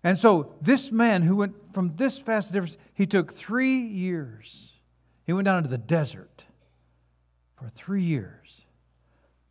And 0.02 0.18
so 0.18 0.54
this 0.62 0.90
man 0.90 1.22
who 1.22 1.36
went 1.36 1.74
from 1.74 1.94
this 1.96 2.16
fast 2.16 2.52
difference, 2.52 2.78
he 2.94 3.06
took 3.06 3.34
three 3.34 3.80
years. 3.80 4.72
He 5.24 5.32
went 5.32 5.44
down 5.44 5.58
into 5.58 5.68
the 5.68 5.78
desert 5.78 6.44
for 7.56 7.68
three 7.68 8.02
years 8.02 8.62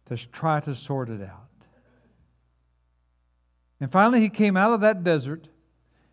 to 0.06 0.18
try 0.18 0.60
to 0.62 0.76
sort 0.76 1.10
it 1.10 1.22
out. 1.22 1.50
And 3.80 3.92
finally, 3.92 4.22
he 4.22 4.30
came 4.30 4.56
out 4.56 4.74
of 4.74 4.82
that 4.82 5.04
desert 5.04 5.48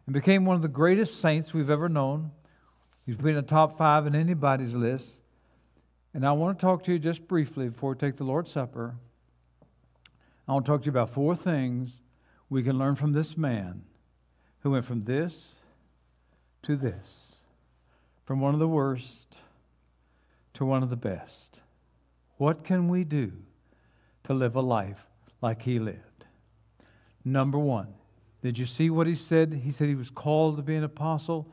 and 0.06 0.14
became 0.14 0.44
one 0.44 0.56
of 0.56 0.62
the 0.62 0.68
greatest 0.68 1.20
saints 1.20 1.54
we've 1.54 1.70
ever 1.70 1.88
known. 1.88 2.32
He's 3.06 3.16
been 3.16 3.28
in 3.28 3.36
the 3.36 3.42
top 3.42 3.78
five 3.78 4.06
in 4.06 4.14
anybody's 4.14 4.74
list. 4.74 5.20
And 6.14 6.26
I 6.26 6.32
want 6.32 6.58
to 6.58 6.62
talk 6.62 6.82
to 6.84 6.92
you 6.92 6.98
just 6.98 7.26
briefly 7.26 7.68
before 7.68 7.90
we 7.90 7.96
take 7.96 8.16
the 8.16 8.24
Lord's 8.24 8.50
Supper. 8.50 8.96
I 10.46 10.52
want 10.52 10.66
to 10.66 10.72
talk 10.72 10.82
to 10.82 10.86
you 10.86 10.90
about 10.90 11.10
four 11.10 11.36
things 11.36 12.00
we 12.50 12.62
can 12.62 12.78
learn 12.78 12.96
from 12.96 13.12
this 13.12 13.36
man 13.36 13.84
who 14.60 14.72
went 14.72 14.84
from 14.84 15.04
this 15.04 15.56
to 16.62 16.76
this, 16.76 17.40
from 18.24 18.40
one 18.40 18.54
of 18.54 18.60
the 18.60 18.68
worst 18.68 19.40
to 20.54 20.64
one 20.64 20.82
of 20.82 20.90
the 20.90 20.96
best. 20.96 21.60
What 22.36 22.64
can 22.64 22.88
we 22.88 23.04
do 23.04 23.32
to 24.24 24.34
live 24.34 24.56
a 24.56 24.60
life 24.60 25.06
like 25.40 25.62
he 25.62 25.78
lived? 25.78 26.26
Number 27.24 27.58
one, 27.58 27.94
did 28.42 28.58
you 28.58 28.66
see 28.66 28.90
what 28.90 29.06
he 29.06 29.14
said? 29.14 29.62
He 29.64 29.70
said 29.70 29.88
he 29.88 29.94
was 29.94 30.10
called 30.10 30.56
to 30.56 30.62
be 30.62 30.74
an 30.74 30.84
apostle. 30.84 31.48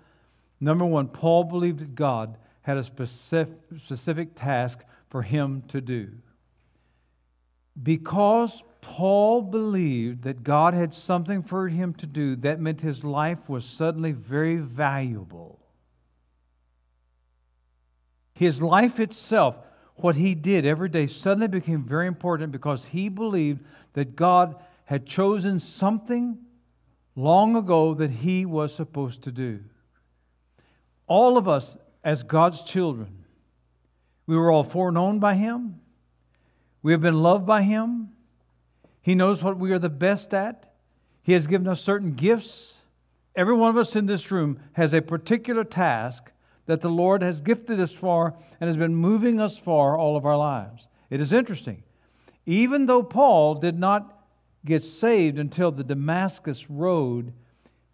Number 0.59 0.85
one, 0.85 1.07
Paul 1.07 1.43
believed 1.43 1.79
that 1.79 1.95
God 1.95 2.37
had 2.61 2.77
a 2.77 2.83
specific, 2.83 3.55
specific 3.77 4.35
task 4.35 4.83
for 5.07 5.21
him 5.21 5.63
to 5.67 5.81
do. 5.81 6.11
Because 7.81 8.63
Paul 8.81 9.41
believed 9.41 10.23
that 10.23 10.43
God 10.43 10.73
had 10.73 10.93
something 10.93 11.43
for 11.43 11.69
him 11.69 11.93
to 11.95 12.07
do, 12.07 12.35
that 12.37 12.59
meant 12.59 12.81
his 12.81 13.03
life 13.03 13.47
was 13.47 13.65
suddenly 13.65 14.11
very 14.11 14.57
valuable. 14.57 15.59
His 18.33 18.61
life 18.61 18.99
itself, 18.99 19.57
what 20.03 20.15
he 20.15 20.35
did 20.35 20.65
every 20.65 20.89
day, 20.89 21.07
suddenly 21.07 21.47
became 21.47 21.83
very 21.83 22.07
important 22.07 22.51
because 22.51 22.85
he 22.85 23.09
believed 23.09 23.63
that 23.93 24.15
God 24.15 24.55
had 24.85 25.05
chosen 25.05 25.59
something 25.59 26.37
long 27.15 27.55
ago 27.55 27.93
that 27.93 28.11
he 28.11 28.45
was 28.45 28.73
supposed 28.73 29.21
to 29.23 29.31
do. 29.31 29.61
All 31.07 31.37
of 31.37 31.47
us 31.47 31.77
as 32.03 32.23
God's 32.23 32.61
children. 32.61 33.25
We 34.25 34.37
were 34.37 34.51
all 34.51 34.63
foreknown 34.63 35.19
by 35.19 35.35
Him. 35.35 35.81
We 36.81 36.91
have 36.91 37.01
been 37.01 37.21
loved 37.21 37.45
by 37.45 37.63
Him. 37.63 38.09
He 39.01 39.15
knows 39.15 39.43
what 39.43 39.57
we 39.57 39.71
are 39.71 39.79
the 39.79 39.89
best 39.89 40.33
at. 40.33 40.73
He 41.21 41.33
has 41.33 41.47
given 41.47 41.67
us 41.67 41.81
certain 41.81 42.11
gifts. 42.11 42.79
Every 43.35 43.55
one 43.55 43.69
of 43.69 43.77
us 43.77 43.95
in 43.95 44.05
this 44.05 44.31
room 44.31 44.59
has 44.73 44.93
a 44.93 45.01
particular 45.01 45.63
task 45.63 46.31
that 46.69 46.81
the 46.81 46.87
Lord 46.87 47.23
has 47.23 47.41
gifted 47.41 47.79
us 47.79 47.91
for 47.93 48.35
and 48.59 48.67
has 48.67 48.77
been 48.77 48.93
moving 48.95 49.41
us 49.41 49.57
for 49.57 49.97
all 49.97 50.15
of 50.15 50.23
our 50.23 50.37
lives. 50.37 50.87
It 51.09 51.19
is 51.19 51.33
interesting. 51.33 51.81
Even 52.45 52.85
though 52.85 53.01
Paul 53.01 53.55
did 53.55 53.79
not 53.79 54.23
get 54.63 54.83
saved 54.83 55.39
until 55.39 55.71
the 55.71 55.83
Damascus 55.83 56.69
road, 56.69 57.33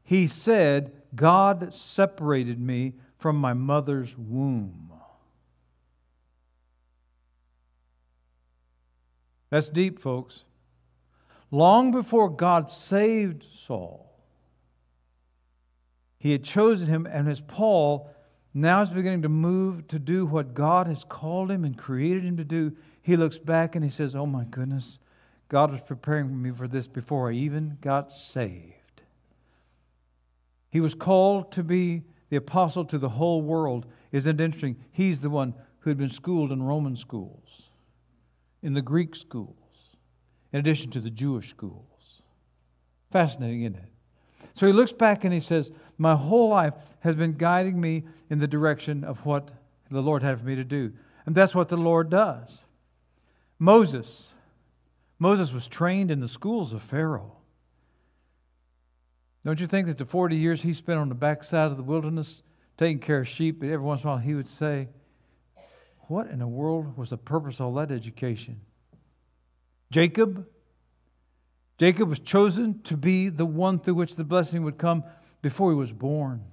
he 0.04 0.28
said, 0.28 0.92
God 1.16 1.74
separated 1.74 2.60
me 2.60 2.96
from 3.18 3.38
my 3.38 3.54
mother's 3.54 4.18
womb. 4.18 4.92
That's 9.52 9.70
deep, 9.70 10.00
folks. 10.00 10.44
Long 11.50 11.92
before 11.92 12.30
God 12.30 12.70
saved 12.70 13.46
Saul, 13.54 14.20
he 16.18 16.34
had 16.34 16.44
chosen 16.44 16.90
him, 16.90 17.08
and 17.10 17.30
as 17.30 17.40
Paul 17.40 18.12
now 18.56 18.82
is 18.82 18.90
beginning 18.90 19.22
to 19.24 19.30
move 19.30 19.88
to 19.90 20.00
do 20.00 20.26
what 20.26 20.54
God 20.54 20.88
has 20.88 21.04
called 21.04 21.52
him 21.52 21.66
and 21.66 21.78
created 21.78 22.24
him 22.24 22.38
to 22.38 22.46
do, 22.46 22.76
he 23.02 23.18
looks 23.18 23.38
back 23.38 23.76
and 23.76 23.84
he 23.84 23.92
says, 23.92 24.16
Oh 24.16 24.26
my 24.26 24.46
goodness, 24.46 24.98
God 25.50 25.72
was 25.72 25.82
preparing 25.82 26.42
me 26.42 26.52
for 26.52 26.68
this 26.68 26.88
before 26.88 27.30
I 27.30 27.34
even 27.34 27.78
got 27.82 28.12
saved. 28.12 29.04
He 30.70 30.80
was 30.80 30.96
called 30.96 31.52
to 31.52 31.64
be 31.64 32.04
the 32.30 32.38
apostle 32.38 32.86
to 32.86 32.98
the 32.98 33.10
whole 33.10 33.42
world. 33.42 33.86
Isn't 34.12 34.40
it 34.40 34.44
interesting? 34.44 34.78
He's 34.92 35.20
the 35.20 35.30
one 35.30 35.54
who 35.80 35.90
had 35.90 35.98
been 35.98 36.10
schooled 36.10 36.52
in 36.52 36.64
Roman 36.64 36.96
schools, 36.96 37.72
in 38.64 38.74
the 38.74 38.82
Greek 38.82 39.16
schools, 39.16 39.98
in 40.52 40.60
addition 40.60 40.92
to 40.92 41.00
the 41.00 41.10
Jewish 41.10 41.50
schools. 41.50 42.22
Fascinating, 43.12 43.62
isn't 43.64 43.76
it? 43.76 43.95
So 44.56 44.66
he 44.66 44.74
looks 44.74 44.94
back 44.94 45.24
and 45.24 45.34
he 45.34 45.40
says, 45.40 45.70
My 45.98 46.16
whole 46.16 46.50
life 46.50 46.74
has 47.02 47.16
been 47.16 47.34
guiding 47.34 47.80
me 47.80 48.06
in 48.30 48.40
the 48.40 48.48
direction 48.48 49.04
of 49.04 49.26
what 49.26 49.52
the 49.90 50.02
Lord 50.02 50.24
had 50.24 50.40
for 50.40 50.46
me 50.46 50.56
to 50.56 50.64
do. 50.64 50.94
And 51.26 51.36
that's 51.36 51.54
what 51.54 51.70
the 51.70 51.78
Lord 51.78 52.10
does. 52.10 52.62
Moses. 53.60 54.34
Moses 55.20 55.54
was 55.54 55.68
trained 55.68 56.10
in 56.10 56.20
the 56.20 56.28
schools 56.28 56.74
of 56.74 56.82
Pharaoh. 56.82 57.34
Don't 59.46 59.60
you 59.60 59.68
think 59.68 59.88
that 59.88 59.98
the 59.98 60.06
40 60.06 60.36
years 60.36 60.64
he 60.64 60.74
spent 60.74 61.00
on 61.00 61.10
the 61.10 61.16
backside 61.16 61.72
of 61.72 61.78
the 61.78 61.84
wilderness 61.84 62.42
taking 62.78 63.00
care 63.00 63.20
of 63.20 63.28
sheep, 63.28 63.64
every 63.64 63.78
once 63.78 64.02
in 64.02 64.08
a 64.08 64.12
while 64.12 64.20
he 64.20 64.34
would 64.34 64.48
say, 64.48 64.88
What 66.08 66.28
in 66.28 66.40
the 66.40 66.48
world 66.48 66.98
was 66.98 67.10
the 67.10 67.18
purpose 67.18 67.60
of 67.60 67.68
all 67.68 67.74
that 67.76 67.92
education? 67.92 68.62
Jacob? 69.92 70.48
Jacob 71.78 72.10
was 72.10 72.20
chosen 72.20 72.82
to 72.84 72.96
be 72.96 73.30
the 73.30 73.46
one 73.46 73.80
through 73.80 73.96
which 73.96 74.16
the 74.16 74.24
blessing 74.24 74.64
would 74.64 74.78
come 74.78 75.04
before 75.42 75.72
he 75.72 75.76
was 75.76 75.92
born. 75.92 76.44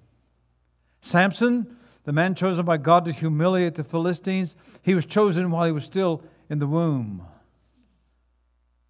Samson, 1.00 1.76
the 2.04 2.12
man 2.12 2.34
chosen 2.34 2.64
by 2.64 2.76
God 2.76 3.04
to 3.04 3.12
humiliate 3.12 3.76
the 3.76 3.84
Philistines, 3.84 4.56
he 4.82 4.94
was 4.94 5.06
chosen 5.06 5.50
while 5.50 5.66
he 5.66 5.72
was 5.72 5.84
still 5.84 6.22
in 6.50 6.58
the 6.58 6.66
womb. 6.66 7.26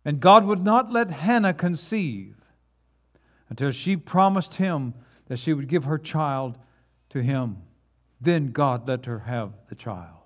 And 0.05 0.21
God 0.21 0.45
would 0.47 0.65
not 0.65 0.91
let 0.91 1.11
Hannah 1.11 1.55
conceive 1.55 2.37
until 3.49 3.71
she 3.71 3.97
promised 3.97 4.55
him 4.55 4.95
that 5.27 5.39
she 5.39 5.53
would 5.53 5.69
give 5.69 5.85
her 5.85 5.99
child 5.99 6.59
to 7.11 7.23
him. 7.23 7.59
Then 8.21 8.53
God 8.53 8.89
let 8.89 9.05
her 9.07 9.21
have 9.21 9.53
the 9.69 9.75
child. 9.75 10.23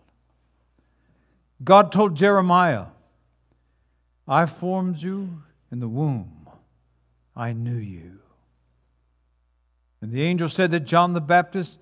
God 1.62 1.90
told 1.90 2.16
Jeremiah, 2.16 2.86
I 4.28 4.46
formed 4.46 5.02
you 5.02 5.42
in 5.70 5.80
the 5.80 5.88
womb, 5.88 6.48
I 7.34 7.52
knew 7.52 7.76
you. 7.76 8.20
And 10.00 10.12
the 10.12 10.22
angel 10.22 10.48
said 10.48 10.70
that 10.70 10.80
John 10.80 11.12
the 11.12 11.20
Baptist 11.20 11.80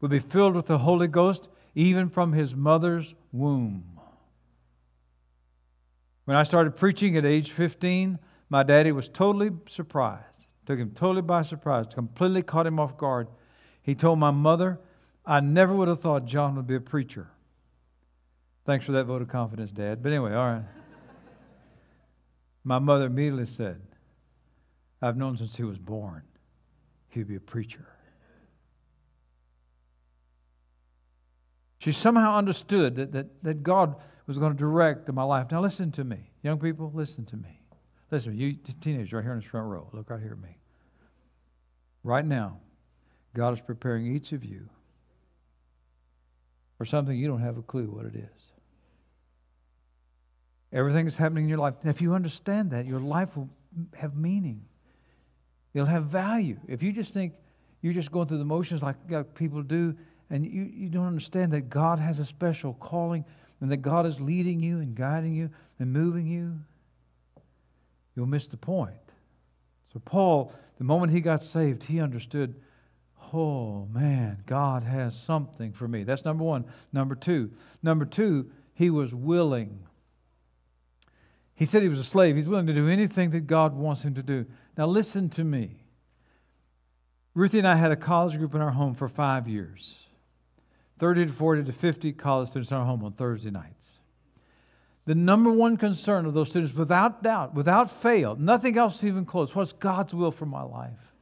would 0.00 0.10
be 0.10 0.18
filled 0.18 0.54
with 0.54 0.66
the 0.66 0.78
Holy 0.78 1.08
Ghost 1.08 1.48
even 1.74 2.08
from 2.08 2.32
his 2.32 2.54
mother's 2.54 3.14
womb. 3.32 4.00
When 6.24 6.36
I 6.36 6.42
started 6.42 6.76
preaching 6.76 7.16
at 7.16 7.24
age 7.24 7.52
15, 7.52 8.18
my 8.48 8.62
daddy 8.62 8.92
was 8.92 9.08
totally 9.08 9.50
surprised. 9.66 10.46
Took 10.66 10.78
him 10.78 10.90
totally 10.90 11.22
by 11.22 11.42
surprise, 11.42 11.86
completely 11.86 12.42
caught 12.42 12.66
him 12.66 12.80
off 12.80 12.96
guard. 12.96 13.28
He 13.82 13.94
told 13.94 14.18
my 14.18 14.32
mother, 14.32 14.80
I 15.24 15.40
never 15.40 15.74
would 15.74 15.88
have 15.88 16.00
thought 16.00 16.24
John 16.24 16.56
would 16.56 16.66
be 16.66 16.74
a 16.74 16.80
preacher. 16.80 17.28
Thanks 18.64 18.84
for 18.84 18.92
that 18.92 19.04
vote 19.04 19.22
of 19.22 19.28
confidence, 19.28 19.70
Dad. 19.70 20.02
But 20.02 20.10
anyway, 20.10 20.34
all 20.34 20.46
right. 20.46 20.64
My 22.66 22.80
mother 22.80 23.06
immediately 23.06 23.46
said, 23.46 23.80
I've 25.00 25.16
known 25.16 25.36
since 25.36 25.56
he 25.56 25.62
was 25.62 25.78
born 25.78 26.22
he'd 27.10 27.28
be 27.28 27.36
a 27.36 27.40
preacher. 27.40 27.86
She 31.78 31.92
somehow 31.92 32.36
understood 32.36 32.96
that, 32.96 33.12
that, 33.12 33.42
that 33.44 33.62
God 33.62 33.96
was 34.26 34.38
going 34.38 34.52
to 34.52 34.58
direct 34.58 35.10
my 35.12 35.22
life. 35.22 35.50
Now, 35.50 35.60
listen 35.60 35.92
to 35.92 36.04
me. 36.04 36.32
Young 36.42 36.58
people, 36.58 36.90
listen 36.92 37.24
to 37.26 37.36
me. 37.36 37.62
Listen, 38.10 38.36
you 38.36 38.54
teenagers 38.80 39.12
right 39.12 39.22
here 39.22 39.32
in 39.32 39.38
this 39.38 39.48
front 39.48 39.68
row, 39.68 39.88
look 39.92 40.10
right 40.10 40.20
here 40.20 40.32
at 40.32 40.38
me. 40.40 40.58
Right 42.02 42.24
now, 42.24 42.58
God 43.34 43.52
is 43.52 43.60
preparing 43.60 44.06
each 44.06 44.32
of 44.32 44.44
you 44.44 44.68
for 46.78 46.84
something 46.84 47.16
you 47.16 47.28
don't 47.28 47.40
have 47.40 47.58
a 47.58 47.62
clue 47.62 47.86
what 47.86 48.06
it 48.06 48.16
is. 48.16 48.50
Everything 50.76 51.06
is 51.06 51.16
happening 51.16 51.44
in 51.44 51.48
your 51.48 51.58
life. 51.58 51.74
And 51.80 51.88
if 51.88 52.02
you 52.02 52.12
understand 52.12 52.70
that, 52.72 52.84
your 52.84 53.00
life 53.00 53.34
will 53.34 53.48
have 53.96 54.14
meaning. 54.14 54.60
It'll 55.72 55.86
have 55.86 56.04
value. 56.04 56.60
If 56.68 56.82
you 56.82 56.92
just 56.92 57.14
think 57.14 57.32
you're 57.80 57.94
just 57.94 58.12
going 58.12 58.28
through 58.28 58.38
the 58.38 58.44
motions 58.44 58.82
like 58.82 58.96
people 59.34 59.62
do, 59.62 59.96
and 60.28 60.44
you, 60.44 60.64
you 60.64 60.90
don't 60.90 61.06
understand 61.06 61.52
that 61.52 61.70
God 61.70 61.98
has 61.98 62.18
a 62.18 62.26
special 62.26 62.74
calling 62.74 63.24
and 63.60 63.72
that 63.72 63.78
God 63.78 64.04
is 64.04 64.20
leading 64.20 64.60
you 64.60 64.80
and 64.80 64.94
guiding 64.94 65.34
you 65.34 65.48
and 65.78 65.94
moving 65.94 66.26
you, 66.26 66.58
you'll 68.14 68.26
miss 68.26 68.46
the 68.46 68.58
point. 68.58 68.96
So, 69.94 70.00
Paul, 70.04 70.52
the 70.76 70.84
moment 70.84 71.10
he 71.10 71.22
got 71.22 71.42
saved, 71.42 71.84
he 71.84 72.00
understood, 72.00 72.54
oh 73.32 73.86
man, 73.86 74.42
God 74.44 74.82
has 74.82 75.18
something 75.18 75.72
for 75.72 75.88
me. 75.88 76.02
That's 76.02 76.26
number 76.26 76.44
one. 76.44 76.66
Number 76.92 77.14
two, 77.14 77.52
number 77.82 78.04
two, 78.04 78.50
he 78.74 78.90
was 78.90 79.14
willing. 79.14 79.85
He 81.56 81.64
said 81.64 81.82
he 81.82 81.88
was 81.88 81.98
a 81.98 82.04
slave. 82.04 82.36
He's 82.36 82.48
willing 82.48 82.66
to 82.66 82.74
do 82.74 82.86
anything 82.86 83.30
that 83.30 83.46
God 83.46 83.74
wants 83.74 84.02
him 84.02 84.14
to 84.14 84.22
do. 84.22 84.44
Now, 84.76 84.86
listen 84.86 85.30
to 85.30 85.42
me. 85.42 85.86
Ruthie 87.34 87.58
and 87.58 87.66
I 87.66 87.74
had 87.76 87.90
a 87.90 87.96
college 87.96 88.36
group 88.36 88.54
in 88.54 88.60
our 88.60 88.70
home 88.70 88.94
for 88.94 89.08
five 89.08 89.48
years 89.48 89.96
30 90.98 91.26
to 91.26 91.32
40 91.32 91.64
to 91.64 91.72
50 91.72 92.12
college 92.12 92.48
students 92.48 92.70
in 92.70 92.76
our 92.78 92.84
home 92.84 93.04
on 93.04 93.12
Thursday 93.12 93.50
nights. 93.50 93.98
The 95.04 95.14
number 95.14 95.52
one 95.52 95.76
concern 95.76 96.24
of 96.24 96.34
those 96.34 96.48
students, 96.48 96.74
without 96.74 97.22
doubt, 97.22 97.54
without 97.54 97.90
fail, 97.90 98.34
nothing 98.36 98.76
else 98.78 99.04
even 99.04 99.24
close, 99.24 99.54
what's 99.54 99.72
God's 99.72 100.14
will 100.14 100.32
for 100.32 100.46
my 100.46 100.62
life? 100.62 101.12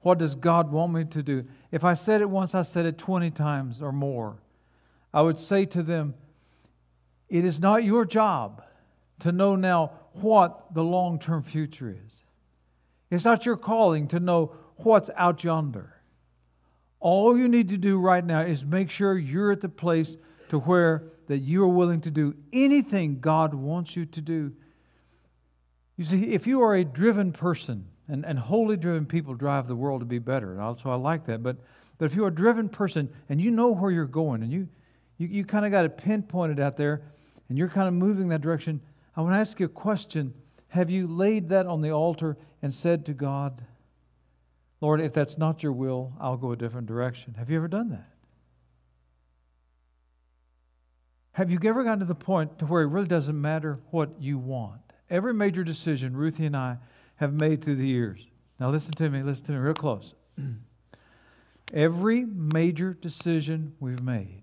What 0.00 0.18
does 0.18 0.34
God 0.34 0.70
want 0.70 0.92
me 0.92 1.04
to 1.04 1.22
do? 1.22 1.46
If 1.70 1.84
I 1.84 1.94
said 1.94 2.20
it 2.20 2.28
once, 2.28 2.54
I 2.54 2.62
said 2.62 2.86
it 2.86 2.98
20 2.98 3.30
times 3.30 3.80
or 3.80 3.92
more. 3.92 4.36
I 5.12 5.22
would 5.22 5.38
say 5.38 5.64
to 5.66 5.82
them, 5.82 6.14
It 7.28 7.44
is 7.44 7.58
not 7.58 7.84
your 7.84 8.04
job 8.04 8.62
to 9.20 9.32
know 9.32 9.56
now 9.56 9.92
what 10.12 10.74
the 10.74 10.84
long 10.84 11.18
term 11.18 11.42
future 11.42 11.96
is. 12.06 12.22
It's 13.10 13.24
not 13.24 13.46
your 13.46 13.56
calling 13.56 14.08
to 14.08 14.20
know 14.20 14.54
what's 14.76 15.10
out 15.16 15.44
yonder. 15.44 15.94
All 17.00 17.36
you 17.36 17.48
need 17.48 17.68
to 17.68 17.76
do 17.76 17.98
right 17.98 18.24
now 18.24 18.40
is 18.40 18.64
make 18.64 18.90
sure 18.90 19.18
you're 19.18 19.52
at 19.52 19.60
the 19.60 19.68
place 19.68 20.16
to 20.48 20.58
where 20.58 21.04
that 21.26 21.38
you 21.38 21.62
are 21.64 21.68
willing 21.68 22.00
to 22.02 22.10
do 22.10 22.34
anything 22.52 23.20
God 23.20 23.54
wants 23.54 23.96
you 23.96 24.04
to 24.04 24.22
do. 24.22 24.52
You 25.96 26.04
see, 26.04 26.32
if 26.32 26.46
you 26.46 26.62
are 26.62 26.74
a 26.74 26.84
driven 26.84 27.32
person, 27.32 27.88
and, 28.08 28.24
and 28.26 28.38
wholly 28.38 28.76
driven 28.76 29.06
people 29.06 29.34
drive 29.34 29.66
the 29.66 29.76
world 29.76 30.00
to 30.00 30.06
be 30.06 30.18
better, 30.18 30.52
and 30.52 30.60
also 30.60 30.90
I 30.90 30.96
like 30.96 31.24
that, 31.26 31.42
but, 31.42 31.56
but 31.98 32.06
if 32.06 32.14
you're 32.14 32.28
a 32.28 32.34
driven 32.34 32.68
person 32.68 33.10
and 33.28 33.40
you 33.40 33.50
know 33.50 33.72
where 33.72 33.90
you're 33.90 34.06
going 34.06 34.42
and 34.42 34.52
you, 34.52 34.68
you, 35.18 35.28
you 35.28 35.44
kind 35.44 35.64
of 35.64 35.70
got 35.70 35.84
it 35.84 35.96
pinpointed 35.96 36.60
out 36.60 36.76
there 36.76 37.02
and 37.48 37.56
you're 37.56 37.68
kind 37.68 37.88
of 37.88 37.94
moving 37.94 38.28
that 38.28 38.40
direction, 38.40 38.80
I 39.16 39.20
want 39.20 39.34
to 39.34 39.38
ask 39.38 39.60
you 39.60 39.66
a 39.66 39.68
question. 39.68 40.34
Have 40.68 40.90
you 40.90 41.06
laid 41.06 41.48
that 41.48 41.66
on 41.66 41.82
the 41.82 41.90
altar 41.90 42.36
and 42.60 42.72
said 42.72 43.06
to 43.06 43.12
God, 43.12 43.62
Lord, 44.80 45.00
if 45.00 45.12
that's 45.12 45.38
not 45.38 45.62
your 45.62 45.72
will, 45.72 46.12
I'll 46.20 46.36
go 46.36 46.52
a 46.52 46.56
different 46.56 46.86
direction? 46.86 47.34
Have 47.34 47.48
you 47.48 47.56
ever 47.56 47.68
done 47.68 47.90
that? 47.90 48.10
Have 51.32 51.50
you 51.50 51.58
ever 51.64 51.82
gotten 51.82 52.00
to 52.00 52.04
the 52.04 52.14
point 52.14 52.58
to 52.60 52.66
where 52.66 52.82
it 52.82 52.86
really 52.86 53.08
doesn't 53.08 53.40
matter 53.40 53.80
what 53.90 54.20
you 54.20 54.38
want? 54.38 54.80
Every 55.10 55.34
major 55.34 55.64
decision 55.64 56.16
Ruthie 56.16 56.46
and 56.46 56.56
I 56.56 56.78
have 57.16 57.32
made 57.32 57.62
through 57.62 57.76
the 57.76 57.86
years. 57.86 58.26
Now 58.60 58.70
listen 58.70 58.92
to 58.94 59.10
me, 59.10 59.22
listen 59.22 59.46
to 59.46 59.52
me 59.52 59.58
real 59.58 59.74
close. 59.74 60.14
Every 61.72 62.24
major 62.24 62.94
decision 62.94 63.74
we've 63.80 64.02
made, 64.02 64.42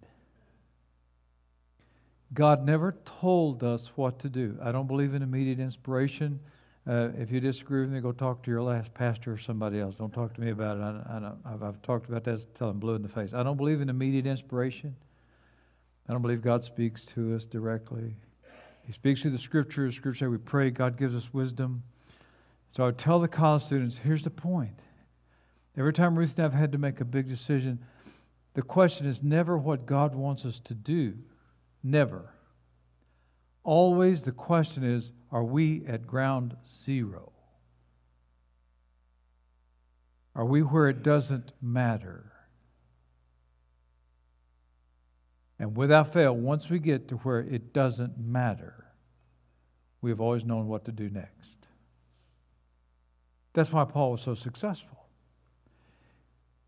God 2.34 2.65
never 2.65 2.96
told 3.06 3.63
us 3.63 3.91
what 3.96 4.20
to 4.20 4.30
do. 4.30 4.58
I 4.62 4.72
don't 4.72 4.88
believe 4.88 5.13
in 5.13 5.22
immediate 5.22 5.60
inspiration. 5.60 6.39
Uh, 6.88 7.10
if 7.17 7.30
you 7.30 7.39
disagree 7.39 7.82
with 7.82 7.91
me, 7.91 8.00
go 8.00 8.12
talk 8.12 8.41
to 8.44 8.52
your 8.52 8.63
last 8.63 8.94
pastor 8.94 9.34
or 9.34 9.38
somebody 9.38 9.80
else. 9.80 9.98
Don't 9.98 10.13
talk 10.13 10.34
to 10.36 10.41
me 10.41 10.50
about 10.50 10.78
it. 10.78 11.34
I, 11.46 11.65
have 11.65 11.82
talked 11.82 12.08
about 12.10 12.24
that 12.24 12.46
until 12.46 12.70
I'm 12.70 12.80
blue 12.80 12.96
in 12.96 13.02
the 13.02 13.10
face. 13.10 13.34
I 13.34 13.44
don't 13.44 13.58
believe 13.58 13.82
in 13.82 13.89
immediate 13.89 14.26
inspiration. 14.26 14.96
I 16.08 16.13
don't 16.13 16.22
believe 16.22 16.41
God 16.41 16.63
speaks 16.63 17.06
to 17.08 17.36
us 17.36 17.46
directly. 17.46 18.15
He 18.84 18.94
speaks 18.94 19.22
through 19.22 19.32
the 19.32 19.38
scriptures. 19.38 19.96
Scripture 19.96 20.30
we 20.30 20.38
pray, 20.38 20.72
God 20.72 20.98
gives 20.98 21.13
us 21.13 21.34
wisdom. 21.34 21.84
So 22.72 22.84
I 22.84 22.86
would 22.88 22.98
tell 22.98 23.20
the 23.20 23.28
college 23.28 23.62
students, 23.63 23.98
here's 23.98 24.24
the 24.24 24.30
point. 24.30 24.80
Every 25.78 25.94
time 25.94 26.17
Ruth 26.17 26.32
and 26.32 26.39
I 26.39 26.44
have 26.44 26.54
had 26.54 26.72
to 26.72 26.78
make 26.78 27.00
a 27.00 27.06
big 27.06 27.28
decision, 27.28 27.80
the 28.54 28.62
question 28.62 29.06
is 29.06 29.22
never 29.22 29.58
what 29.58 29.86
God 29.86 30.15
wants 30.15 30.46
us 30.46 30.60
to 30.62 30.74
do. 30.74 31.17
Never. 31.84 32.34
Always 33.63 34.24
the 34.24 34.32
question 34.32 34.84
is, 34.84 35.12
are 35.32 35.44
we 35.44 35.86
at 35.86 36.08
ground 36.08 36.58
zero? 36.67 37.32
Are 40.36 40.46
we 40.46 40.62
where 40.62 40.89
it 40.89 41.04
doesn't 41.04 41.52
matter? 41.62 42.32
And 45.60 45.78
without 45.78 46.12
fail, 46.12 46.36
once 46.36 46.70
we 46.70 46.80
get 46.80 47.08
to 47.10 47.17
where 47.17 47.39
it 47.39 47.72
doesn't 47.72 48.17
matter, 48.17 48.88
we 50.02 50.10
have 50.10 50.20
always 50.20 50.44
known 50.44 50.67
what 50.67 50.86
to 50.86 50.91
do 50.91 51.10
next. 51.10 51.67
That's 53.54 53.72
why 53.72 53.84
Paul 53.86 54.12
was 54.12 54.22
so 54.22 54.34
successful. 54.34 55.06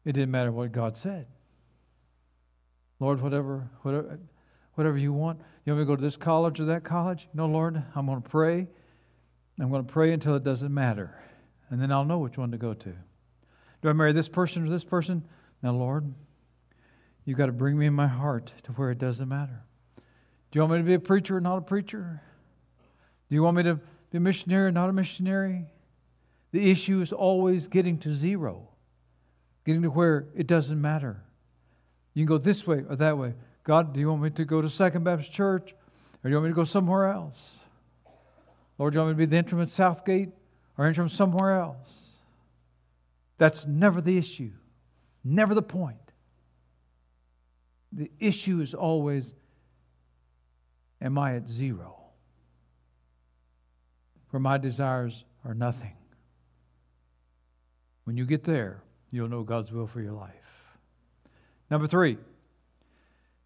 It 0.06 0.14
didn't 0.14 0.32
matter 0.32 0.52
what 0.52 0.72
God 0.72 0.98
said. 0.98 1.28
Lord, 3.00 3.22
whatever, 3.22 3.70
whatever, 3.82 4.20
whatever 4.76 4.98
you 4.98 5.14
want. 5.14 5.40
You 5.66 5.74
want 5.74 5.80
me 5.80 5.84
to 5.84 5.88
go 5.88 5.96
to 5.96 6.02
this 6.02 6.18
college 6.18 6.60
or 6.60 6.66
that 6.66 6.84
college? 6.84 7.30
No, 7.34 7.46
Lord, 7.46 7.82
I'm 7.96 8.06
going 8.06 8.22
to 8.22 8.30
pray. 8.30 8.68
I'm 9.60 9.70
going 9.70 9.86
to 9.86 9.92
pray 9.92 10.12
until 10.12 10.36
it 10.36 10.44
doesn't 10.44 10.74
matter. 10.74 11.22
And 11.70 11.82
then 11.82 11.92
I'll 11.92 12.06
know 12.06 12.20
which 12.20 12.38
one 12.38 12.52
to 12.52 12.58
go 12.58 12.74
to. 12.74 12.94
Do 13.82 13.90
I 13.90 13.94
marry 13.94 14.12
this 14.12 14.30
person 14.30 14.66
or 14.66 14.70
this 14.70 14.84
person? 14.84 15.26
Now, 15.62 15.72
Lord, 15.72 16.14
You've 17.26 17.38
got 17.38 17.46
to 17.46 17.52
bring 17.52 17.78
me 17.78 17.86
in 17.86 17.94
my 17.94 18.08
heart 18.08 18.54
to 18.64 18.72
where 18.74 18.92
it 18.92 18.98
doesn't 18.98 19.30
matter. 19.30 19.64
Do 19.96 20.60
you 20.60 20.62
want 20.62 20.74
me 20.74 20.80
to 20.80 20.84
be 20.84 20.94
a 20.94 21.00
preacher 21.00 21.38
or 21.38 21.42
not 21.42 21.58
a 21.58 21.62
preacher? 21.62 22.22
Do 23.30 23.36
you 23.36 23.44
want 23.44 23.58
me 23.58 23.64
to 23.64 23.76
be 24.12 24.18
a 24.18 24.20
missionary 24.20 24.68
or 24.68 24.72
not 24.72 24.90
a 24.90 24.94
missionary? 24.94 25.66
The 26.52 26.70
issue 26.70 27.02
is 27.02 27.14
always 27.14 27.68
getting 27.68 27.98
to 28.00 28.12
zero, 28.12 28.70
getting 29.66 29.82
to 29.84 29.90
where 29.90 30.28
it 30.36 30.48
doesn't 30.48 30.80
matter. 30.80 31.24
You 32.14 32.26
can 32.26 32.28
go 32.28 32.38
this 32.38 32.68
way 32.68 32.84
or 32.88 32.96
that 32.98 33.18
way. 33.18 33.34
God, 33.64 33.94
do 33.94 34.00
you 34.00 34.10
want 34.10 34.22
me 34.22 34.30
to 34.32 34.46
go 34.46 34.62
to 34.62 34.70
Second 34.70 35.04
Baptist 35.04 35.32
Church 35.32 35.74
or 36.24 36.30
do 36.30 36.30
you 36.30 36.36
want 36.36 36.46
me 36.46 36.52
to 36.52 36.56
go 36.56 36.64
somewhere 36.64 37.08
else? 37.08 37.58
Lord, 38.78 38.94
do 38.94 39.00
you 39.00 39.06
want 39.06 39.18
me 39.18 39.24
to 39.24 39.28
be 39.28 39.32
the 39.32 39.38
interim 39.38 39.62
at 39.62 39.70
Southgate 39.70 40.30
or 40.78 40.88
interim 40.88 41.10
somewhere 41.10 41.60
else? 41.60 42.04
That's 43.38 43.66
never 43.66 44.02
the 44.02 44.18
issue, 44.18 44.52
never 45.24 45.54
the 45.54 45.62
point. 45.62 45.98
The 47.92 48.12
issue 48.20 48.60
is 48.60 48.74
always 48.74 49.34
am 51.02 51.18
I 51.18 51.36
at 51.36 51.48
zero? 51.48 51.98
Where 54.30 54.40
my 54.40 54.58
desires 54.58 55.26
are 55.46 55.54
nothing. 55.54 55.96
When 58.06 58.18
you 58.18 58.26
get 58.26 58.44
there, 58.44 58.82
you'll 59.12 59.30
know 59.30 59.44
God's 59.44 59.72
will 59.72 59.86
for 59.86 60.02
your 60.02 60.14
life. 60.14 60.32
Number 61.70 61.88
three. 61.88 62.18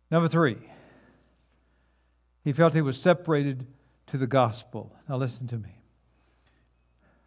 Number 0.10 0.28
three. 0.28 0.58
He 2.44 2.54
felt 2.54 2.74
he 2.74 2.82
was 2.82 3.00
separated 3.00 3.68
to 4.08 4.18
the 4.18 4.28
gospel. 4.28 4.96
Now, 5.10 5.18
listen 5.18 5.48
to 5.48 5.58
me. 5.58 5.82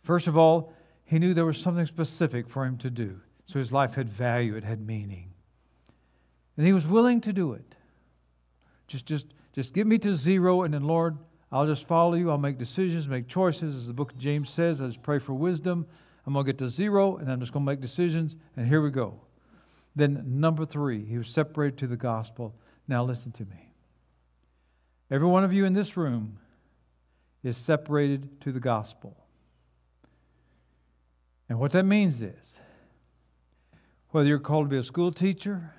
First 0.03 0.27
of 0.27 0.37
all, 0.37 0.73
he 1.05 1.19
knew 1.19 1.35
there 1.35 1.45
was 1.45 1.59
something 1.59 1.87
specific 1.87 2.49
for 2.49 2.65
him 2.65 2.79
to 2.79 2.89
do. 2.89 3.21
So 3.45 3.59
his 3.59 3.73
life 3.73 3.97
had 3.97 4.09
value, 4.09 4.57
it 4.57 4.65
had 4.65 4.87
meaning. 4.87 5.33
And 6.57 6.67
he 6.67 6.73
was 6.73 6.87
willing 6.87 7.21
to 7.23 7.33
do 7.33 7.53
it. 7.53 7.75
Just, 8.87 9.07
just, 9.07 9.27
just 9.53 9.75
get 9.75 9.87
me 9.87 9.99
to 9.99 10.15
zero, 10.15 10.63
and 10.63 10.73
then, 10.73 10.85
Lord, 10.85 11.19
I'll 11.53 11.67
just 11.67 11.87
follow 11.87 12.15
you. 12.15 12.31
I'll 12.31 12.39
make 12.39 12.59
decisions, 12.59 13.09
make 13.09 13.29
choices. 13.29 13.77
As 13.77 13.87
the 13.87 13.93
book 13.93 14.13
of 14.13 14.19
James 14.19 14.51
says, 14.51 14.81
I 14.81 14.87
just 14.87 15.03
pray 15.03 15.19
for 15.19 15.35
wisdom. 15.35 15.87
I'm 16.27 16.33
going 16.33 16.47
to 16.47 16.53
get 16.53 16.59
to 16.59 16.71
zero, 16.71 17.17
and 17.17 17.31
I'm 17.31 17.41
just 17.41 17.53
going 17.53 17.65
to 17.67 17.71
make 17.73 17.81
decisions, 17.81 18.37
and 18.57 18.69
here 18.69 18.81
we 18.81 18.91
go. 18.91 19.21
Then, 19.97 20.23
number 20.27 20.65
three, 20.65 21.05
he 21.05 21.19
was 21.19 21.29
separated 21.29 21.77
to 21.79 21.87
the 21.87 21.97
gospel. 21.97 22.55
Now, 22.91 23.05
listen 23.05 23.31
to 23.31 23.45
me. 23.45 23.71
Every 25.13 25.29
one 25.29 25.45
of 25.45 25.53
you 25.53 25.65
in 25.65 25.75
this 25.75 25.97
room 25.97 26.41
is 27.45 27.57
separated 27.57 28.41
to 28.41 28.51
the 28.51 28.59
gospel. 28.59 29.17
And 31.49 31.61
what 31.61 31.71
that 31.71 31.85
means 31.85 32.21
is 32.21 32.59
whether 34.09 34.29
you're 34.29 34.41
called 34.41 34.67
to 34.67 34.71
be 34.71 34.77
a 34.77 34.83
school 34.83 35.13
teacher, 35.13 35.73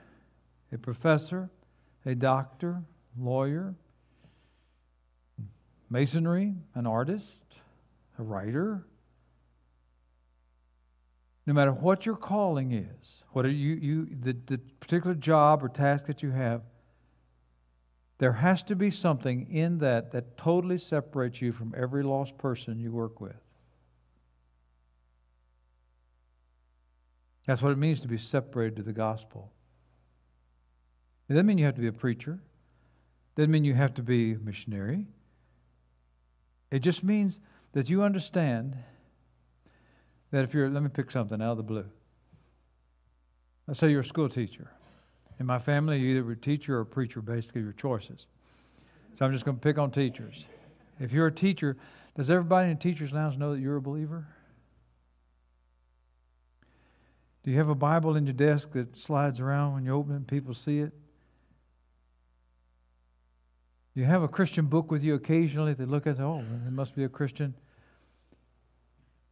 a 0.72 0.78
professor, 0.78 1.50
a 2.06 2.16
doctor, 2.16 2.84
lawyer, 3.20 3.76
masonry, 5.90 6.56
an 6.76 6.88
artist, 6.88 7.60
a 8.18 8.24
writer, 8.24 8.86
no 11.46 11.52
matter 11.52 11.74
what 11.74 12.06
your 12.06 12.16
calling 12.16 12.72
is, 12.72 13.26
what 13.32 13.44
you, 13.44 13.52
you 13.52 14.08
the, 14.18 14.32
the 14.46 14.58
particular 14.80 15.14
job 15.14 15.62
or 15.62 15.68
task 15.68 16.06
that 16.06 16.24
you 16.24 16.32
have, 16.32 16.62
there 18.22 18.34
has 18.34 18.62
to 18.62 18.76
be 18.76 18.92
something 18.92 19.48
in 19.52 19.80
that 19.80 20.12
that 20.12 20.38
totally 20.38 20.78
separates 20.78 21.42
you 21.42 21.52
from 21.52 21.74
every 21.76 22.04
lost 22.04 22.38
person 22.38 22.80
you 22.80 22.92
work 22.92 23.20
with. 23.20 23.42
That's 27.48 27.64
what 27.64 27.72
it 27.72 27.80
means 27.80 28.00
to 28.02 28.08
be 28.08 28.20
separated 28.20 28.76
to 28.76 28.84
the 28.84 28.94
gospel. 28.94 29.52
It 31.28 31.34
doesn't 31.34 31.48
mean 31.48 31.58
you 31.58 31.66
have 31.66 31.74
to 31.74 31.82
be 31.82 31.88
a 31.88 31.92
preacher. 31.92 32.34
It 32.34 33.42
doesn't 33.42 33.50
mean 33.50 33.64
you 33.64 33.74
have 33.74 33.96
to 33.96 34.04
be 34.04 34.34
a 34.34 34.38
missionary. 34.38 35.08
It 36.70 36.82
just 36.82 37.04
means 37.04 37.40
that 37.72 37.90
you 37.90 38.04
understand 38.04 38.78
that 40.30 40.44
if 40.44 40.54
you're, 40.54 40.70
let 40.70 40.84
me 40.84 40.90
pick 40.90 41.10
something 41.10 41.42
out 41.42 41.54
of 41.54 41.58
the 41.58 41.64
blue. 41.64 41.90
Let's 43.66 43.80
say 43.80 43.90
you're 43.90 44.02
a 44.02 44.04
school 44.04 44.30
teacher. 44.30 44.70
In 45.40 45.46
my 45.46 45.60
family, 45.60 46.00
you're 46.00 46.18
either 46.18 46.32
a 46.32 46.36
teacher 46.36 46.78
or 46.78 46.82
a 46.82 46.86
preacher, 46.86 47.22
basically, 47.22 47.62
your 47.62 47.74
choices. 47.74 48.28
So 49.14 49.26
I'm 49.26 49.32
just 49.32 49.44
going 49.44 49.58
to 49.58 49.62
pick 49.62 49.78
on 49.78 49.92
teachers. 49.92 50.46
If 51.00 51.12
you're 51.12 51.28
a 51.28 51.32
teacher, 51.32 51.78
does 52.16 52.30
everybody 52.30 52.70
in 52.70 52.78
teacher's 52.78 53.12
lounge 53.12 53.38
know 53.38 53.54
that 53.54 53.60
you're 53.60 53.78
a 53.78 53.82
believer? 53.82 54.28
Do 57.44 57.52
you 57.52 57.58
have 57.58 57.70
a 57.70 57.76
Bible 57.76 58.16
in 58.16 58.26
your 58.26 58.34
desk 58.34 58.72
that 58.74 58.98
slides 58.98 59.40
around 59.40 59.74
when 59.74 59.86
you 59.86 59.94
open 59.94 60.14
it 60.14 60.18
and 60.18 60.28
people 60.28 60.54
see 60.54 60.80
it? 60.80 60.92
You 63.96 64.06
have 64.06 64.22
a 64.22 64.28
Christian 64.28 64.68
book 64.68 64.92
with 64.92 65.04
you 65.04 65.16
occasionally? 65.16 65.74
They 65.74 65.86
look 65.86 66.08
at 66.08 66.20
it, 66.20 66.22
oh, 66.22 66.40
it 66.40 66.72
must 66.72 66.96
be 66.96 67.04
a 67.04 67.10
Christian. 67.10 67.56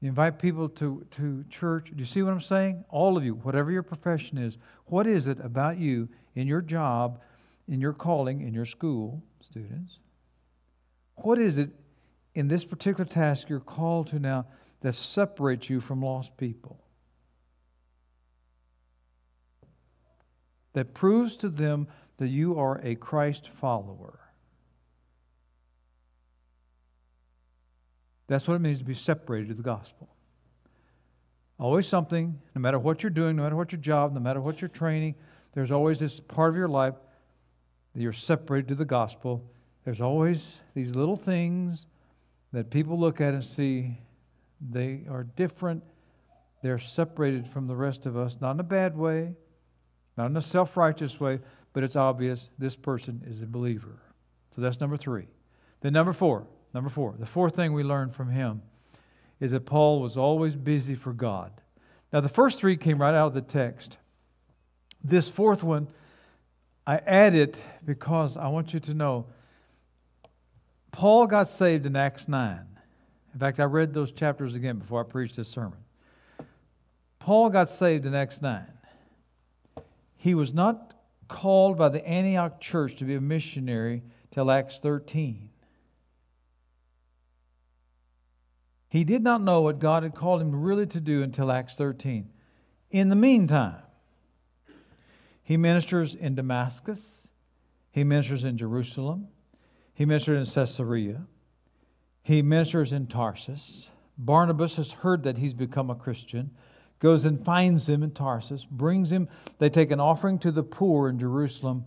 You 0.01 0.07
invite 0.07 0.39
people 0.39 0.69
to, 0.69 1.05
to 1.11 1.43
church. 1.49 1.91
Do 1.93 1.99
you 1.99 2.05
see 2.05 2.23
what 2.23 2.31
I'm 2.31 2.39
saying? 2.39 2.85
All 2.89 3.17
of 3.17 3.25
you, 3.25 3.35
whatever 3.35 3.69
your 3.71 3.83
profession 3.83 4.37
is, 4.37 4.57
what 4.85 5.05
is 5.05 5.27
it 5.27 5.39
about 5.41 5.77
you 5.77 6.07
in 6.35 6.47
your 6.47 6.61
job, 6.61 7.19
in 7.67 7.81
your 7.81 7.93
calling, 7.93 8.41
in 8.41 8.53
your 8.53 8.65
school, 8.65 9.21
students? 9.41 9.99
What 11.15 11.37
is 11.37 11.57
it 11.57 11.71
in 12.33 12.47
this 12.47 12.63
particular 12.63 13.05
task 13.05 13.49
you're 13.49 13.59
called 13.59 14.07
to 14.07 14.19
now 14.19 14.45
that 14.81 14.95
separates 14.95 15.69
you 15.69 15.81
from 15.81 16.01
lost 16.01 16.37
people? 16.37 16.79
That 20.73 20.93
proves 20.93 21.35
to 21.37 21.49
them 21.49 21.87
that 22.17 22.29
you 22.29 22.57
are 22.57 22.79
a 22.83 22.95
Christ 22.95 23.49
follower. 23.49 24.18
That's 28.29 28.47
what 28.47 28.53
it 28.53 28.59
means 28.59 28.77
to 28.77 28.85
be 28.85 28.93
separated 28.93 29.49
to 29.49 29.55
the 29.55 29.63
gospel. 29.63 30.07
Always 31.59 31.87
something, 31.87 32.39
no 32.55 32.61
matter 32.61 32.77
what 32.77 33.01
you're 33.01 33.09
doing, 33.09 33.35
no 33.35 33.43
matter 33.43 33.55
what 33.55 33.71
your 33.71 33.81
job, 33.81 34.13
no 34.13 34.19
matter 34.19 34.39
what 34.39 34.61
your 34.61 34.69
training, 34.69 35.15
there's 35.53 35.71
always 35.71 35.97
this 35.97 36.19
part 36.19 36.51
of 36.51 36.55
your 36.55 36.67
life 36.67 36.93
that 37.95 38.01
you're 38.01 38.13
separated 38.13 38.67
to 38.67 38.75
the 38.75 38.85
gospel. 38.85 39.51
There's 39.83 39.99
always 39.99 40.61
these 40.75 40.95
little 40.95 41.17
things 41.17 41.87
that 42.53 42.69
people 42.69 42.99
look 42.99 43.19
at 43.19 43.33
and 43.33 43.43
see 43.43 43.97
they 44.61 45.05
are 45.09 45.23
different. 45.23 45.83
They're 46.61 46.77
separated 46.77 47.47
from 47.47 47.65
the 47.65 47.75
rest 47.75 48.05
of 48.05 48.15
us, 48.15 48.37
not 48.39 48.51
in 48.51 48.59
a 48.59 48.63
bad 48.63 48.95
way, 48.95 49.33
not 50.17 50.27
in 50.27 50.37
a 50.37 50.41
self 50.41 50.77
righteous 50.77 51.19
way, 51.19 51.39
but 51.73 51.83
it's 51.83 51.95
obvious 51.95 52.51
this 52.59 52.75
person 52.75 53.23
is 53.25 53.41
a 53.41 53.47
believer. 53.47 54.03
So 54.51 54.61
that's 54.61 54.79
number 54.79 54.97
three. 54.97 55.29
Then, 55.81 55.93
number 55.93 56.13
four, 56.13 56.45
Number 56.73 56.89
four, 56.89 57.15
the 57.17 57.25
fourth 57.25 57.55
thing 57.55 57.73
we 57.73 57.83
learn 57.83 58.09
from 58.09 58.31
him 58.31 58.61
is 59.39 59.51
that 59.51 59.65
Paul 59.65 60.01
was 60.01 60.17
always 60.17 60.55
busy 60.55 60.95
for 60.95 61.13
God. 61.13 61.51
Now, 62.11 62.19
the 62.19 62.29
first 62.29 62.59
three 62.59 62.75
came 62.75 62.99
right 62.99 63.13
out 63.13 63.27
of 63.27 63.33
the 63.33 63.41
text. 63.41 63.97
This 65.03 65.29
fourth 65.29 65.63
one, 65.63 65.87
I 66.85 66.97
add 67.05 67.35
it 67.35 67.61
because 67.85 68.35
I 68.35 68.47
want 68.47 68.73
you 68.73 68.79
to 68.81 68.93
know 68.93 69.27
Paul 70.91 71.27
got 71.27 71.47
saved 71.47 71.85
in 71.85 71.95
Acts 71.95 72.27
9. 72.27 72.65
In 73.33 73.39
fact, 73.39 73.59
I 73.59 73.65
read 73.65 73.93
those 73.93 74.11
chapters 74.11 74.55
again 74.55 74.79
before 74.79 75.01
I 75.01 75.03
preached 75.09 75.35
this 75.35 75.47
sermon. 75.47 75.77
Paul 77.19 77.49
got 77.49 77.69
saved 77.69 78.05
in 78.05 78.15
Acts 78.15 78.41
9. 78.41 78.65
He 80.17 80.33
was 80.33 80.53
not 80.53 80.93
called 81.27 81.77
by 81.77 81.89
the 81.89 82.05
Antioch 82.05 82.59
church 82.59 82.95
to 82.95 83.05
be 83.05 83.15
a 83.15 83.21
missionary 83.21 84.01
till 84.31 84.49
Acts 84.49 84.79
13. 84.79 85.48
He 88.89 89.03
did 89.03 89.21
not 89.21 89.41
know 89.41 89.61
what 89.61 89.77
God 89.77 90.01
had 90.01 90.15
called 90.15 90.41
him 90.41 90.53
really 90.53 90.87
to 90.87 90.99
do 90.99 91.21
until 91.21 91.51
Acts 91.51 91.75
13. 91.75 92.27
In 92.89 93.09
the 93.09 93.15
meantime, 93.15 93.83
he 95.43 95.57
ministers 95.57 96.15
in 96.15 96.33
Damascus, 96.33 97.29
he 97.91 98.03
ministers 98.03 98.43
in 98.43 98.57
Jerusalem, 98.57 99.27
he 99.93 100.05
ministers 100.05 100.49
in 100.49 100.53
Caesarea, 100.53 101.21
he 102.23 102.41
ministers 102.41 102.91
in 102.91 103.05
Tarsus. 103.05 103.91
Barnabas 104.17 104.75
has 104.77 104.91
heard 104.91 105.23
that 105.23 105.37
he's 105.37 105.53
become 105.53 105.89
a 105.89 105.95
Christian, 105.95 106.49
goes 106.97 107.25
and 107.25 107.43
finds 107.45 107.87
him 107.87 108.01
in 108.01 108.11
Tarsus, 108.11 108.65
brings 108.65 109.11
him, 109.11 109.29
they 109.59 109.69
take 109.69 109.91
an 109.91 109.99
offering 109.99 110.39
to 110.39 110.51
the 110.51 110.63
poor 110.63 111.09
in 111.09 111.19
Jerusalem. 111.19 111.85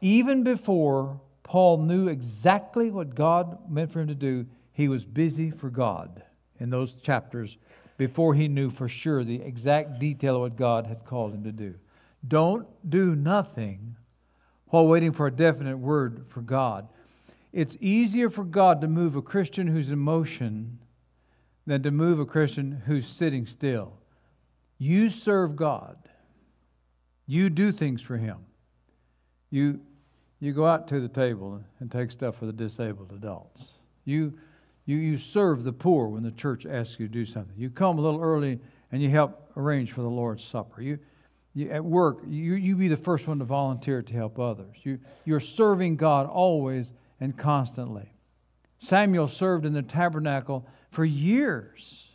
Even 0.00 0.44
before 0.44 1.20
Paul 1.42 1.78
knew 1.78 2.06
exactly 2.06 2.90
what 2.90 3.14
God 3.14 3.70
meant 3.70 3.90
for 3.90 4.00
him 4.00 4.08
to 4.08 4.14
do, 4.14 4.46
he 4.78 4.86
was 4.86 5.04
busy 5.04 5.50
for 5.50 5.70
God 5.70 6.22
in 6.60 6.70
those 6.70 6.94
chapters 6.94 7.58
before 7.96 8.34
he 8.34 8.46
knew 8.46 8.70
for 8.70 8.86
sure 8.86 9.24
the 9.24 9.42
exact 9.42 9.98
detail 9.98 10.36
of 10.36 10.42
what 10.42 10.56
God 10.56 10.86
had 10.86 11.04
called 11.04 11.34
him 11.34 11.42
to 11.42 11.50
do. 11.50 11.74
Don't 12.26 12.64
do 12.88 13.16
nothing 13.16 13.96
while 14.68 14.86
waiting 14.86 15.10
for 15.10 15.26
a 15.26 15.32
definite 15.32 15.78
word 15.78 16.26
for 16.28 16.42
God. 16.42 16.86
It's 17.52 17.76
easier 17.80 18.30
for 18.30 18.44
God 18.44 18.80
to 18.80 18.86
move 18.86 19.16
a 19.16 19.20
Christian 19.20 19.66
who's 19.66 19.90
in 19.90 19.98
motion 19.98 20.78
than 21.66 21.82
to 21.82 21.90
move 21.90 22.20
a 22.20 22.24
Christian 22.24 22.82
who's 22.86 23.08
sitting 23.08 23.46
still. 23.46 23.94
You 24.78 25.10
serve 25.10 25.56
God. 25.56 25.96
You 27.26 27.50
do 27.50 27.72
things 27.72 28.00
for 28.00 28.16
Him. 28.16 28.38
You, 29.50 29.80
you 30.38 30.52
go 30.52 30.66
out 30.66 30.86
to 30.86 31.00
the 31.00 31.08
table 31.08 31.64
and 31.80 31.90
take 31.90 32.12
stuff 32.12 32.36
for 32.36 32.46
the 32.46 32.52
disabled 32.52 33.10
adults. 33.10 33.72
You 34.04 34.38
You, 34.88 34.96
you 34.96 35.18
serve 35.18 35.64
the 35.64 35.72
poor 35.74 36.08
when 36.08 36.22
the 36.22 36.30
church 36.30 36.64
asks 36.64 36.98
you 36.98 37.08
to 37.08 37.12
do 37.12 37.26
something. 37.26 37.52
You 37.58 37.68
come 37.68 37.98
a 37.98 38.00
little 38.00 38.22
early 38.22 38.58
and 38.90 39.02
you 39.02 39.10
help 39.10 39.52
arrange 39.54 39.92
for 39.92 40.00
the 40.00 40.08
Lord's 40.08 40.42
Supper. 40.42 40.80
You, 40.80 40.98
you, 41.52 41.68
at 41.68 41.84
work, 41.84 42.20
you, 42.26 42.54
you 42.54 42.74
be 42.74 42.88
the 42.88 42.96
first 42.96 43.28
one 43.28 43.38
to 43.40 43.44
volunteer 43.44 44.00
to 44.00 44.14
help 44.14 44.38
others. 44.38 44.76
You, 44.84 44.98
you're 45.26 45.40
serving 45.40 45.96
God 45.96 46.26
always 46.26 46.94
and 47.20 47.36
constantly. 47.36 48.14
Samuel 48.78 49.28
served 49.28 49.66
in 49.66 49.74
the 49.74 49.82
tabernacle 49.82 50.66
for 50.90 51.04
years 51.04 52.10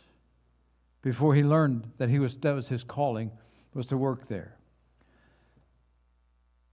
before 1.00 1.36
he 1.36 1.44
learned 1.44 1.92
that 1.98 2.08
he 2.08 2.18
was, 2.18 2.36
that 2.38 2.56
was 2.56 2.70
his 2.70 2.82
calling, 2.82 3.30
was 3.72 3.86
to 3.86 3.96
work 3.96 4.26
there. 4.26 4.56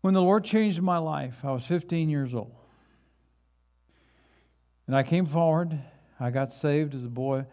When 0.02 0.16
the 0.16 0.22
Lord 0.24 0.46
changed 0.46 0.82
my 0.82 0.98
life, 0.98 1.46
I 1.46 1.52
was 1.52 1.64
15 1.64 2.10
years 2.10 2.34
old. 2.34 2.56
And 4.92 4.98
I 4.98 5.04
came 5.04 5.26
forward. 5.26 5.80
I 6.20 6.32
got 6.32 6.52
saved 6.52 6.94
as 6.94 7.06
a 7.06 7.08
boy 7.08 7.46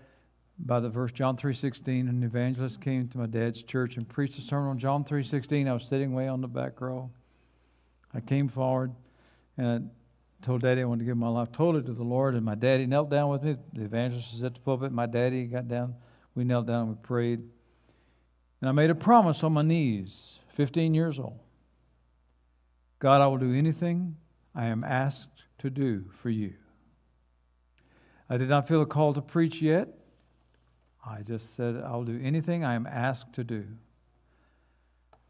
by 0.58 0.80
the 0.80 0.88
verse 0.88 1.12
John 1.12 1.36
3:16 1.36 2.08
an 2.08 2.24
evangelist 2.24 2.80
came 2.80 3.06
to 3.10 3.18
my 3.18 3.26
dad's 3.26 3.62
church 3.62 3.96
and 3.96 4.08
preached 4.08 4.38
a 4.38 4.40
sermon 4.40 4.70
on 4.70 4.78
John 4.78 5.04
3:16 5.04 5.68
I 5.68 5.72
was 5.72 5.84
sitting 5.84 6.12
way 6.12 6.26
on 6.26 6.40
the 6.40 6.48
back 6.48 6.80
row. 6.80 7.12
I 8.12 8.18
came 8.18 8.48
forward 8.48 8.92
and 9.56 9.92
told 10.42 10.62
daddy 10.62 10.80
I 10.80 10.84
wanted 10.84 11.02
to 11.02 11.04
give 11.04 11.16
my 11.16 11.28
life 11.28 11.50
it 11.50 11.86
to 11.86 11.92
the 11.92 12.02
Lord. 12.02 12.34
And 12.34 12.44
my 12.44 12.56
daddy 12.56 12.86
knelt 12.86 13.08
down 13.08 13.30
with 13.30 13.44
me. 13.44 13.56
The 13.72 13.84
evangelist 13.84 14.32
was 14.32 14.42
at 14.42 14.54
the 14.54 14.60
pulpit. 14.60 14.90
My 14.90 15.06
daddy 15.06 15.46
got 15.46 15.68
down. 15.68 15.94
We 16.34 16.42
knelt 16.42 16.66
down 16.66 16.88
and 16.88 16.96
we 16.96 16.96
prayed. 16.96 17.38
And 18.60 18.68
I 18.68 18.72
made 18.72 18.90
a 18.90 18.96
promise 18.96 19.44
on 19.44 19.52
my 19.52 19.62
knees 19.62 20.40
15 20.54 20.92
years 20.92 21.20
old. 21.20 21.38
God 22.98 23.20
I 23.20 23.28
will 23.28 23.38
do 23.38 23.52
anything 23.52 24.16
I 24.56 24.64
am 24.64 24.82
asked 24.82 25.44
to 25.58 25.70
do 25.70 26.06
for 26.10 26.30
you 26.30 26.54
I 28.30 28.36
did 28.36 28.48
not 28.48 28.68
feel 28.68 28.82
a 28.82 28.86
call 28.86 29.14
to 29.14 29.22
preach 29.22 29.62
yet. 29.62 29.88
I 31.04 31.22
just 31.22 31.54
said, 31.54 31.76
I'll 31.76 32.04
do 32.04 32.20
anything 32.22 32.64
I 32.64 32.74
am 32.74 32.86
asked 32.86 33.32
to 33.34 33.44
do. 33.44 33.66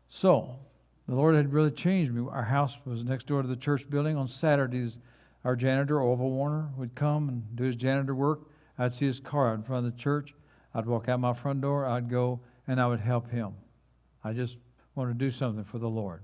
So, 0.09 0.57
the 1.07 1.15
Lord 1.15 1.35
had 1.35 1.53
really 1.53 1.71
changed 1.71 2.13
me. 2.13 2.27
Our 2.31 2.45
house 2.45 2.79
was 2.85 3.05
next 3.05 3.27
door 3.27 3.43
to 3.43 3.49
the 3.49 3.57
church 3.57 3.89
building. 3.89 4.17
On 4.17 4.27
Saturdays, 4.27 4.99
our 5.45 5.55
janitor, 5.55 6.01
Orville 6.01 6.31
Warner, 6.31 6.71
would 6.77 6.95
come 6.95 7.29
and 7.29 7.57
do 7.57 7.65
his 7.65 7.77
janitor 7.77 8.15
work. 8.15 8.41
I'd 8.79 8.93
see 8.93 9.07
his 9.07 9.21
car 9.21 9.51
out 9.51 9.55
in 9.55 9.63
front 9.63 9.87
of 9.87 9.93
the 9.93 9.99
church. 9.99 10.35
I'd 10.75 10.87
walk 10.87 11.09
out 11.09 11.21
my 11.21 11.33
front 11.35 11.61
door. 11.61 11.87
I'd 11.87 12.11
go 12.11 12.41
and 12.67 12.81
I 12.81 12.87
would 12.87 13.01
help 13.01 13.31
him. 13.31 13.55
I 14.23 14.33
just 14.33 14.59
wanted 14.95 15.19
to 15.19 15.25
do 15.25 15.31
something 15.31 15.65
for 15.65 15.79
the 15.79 15.89
Lord. 15.89 16.23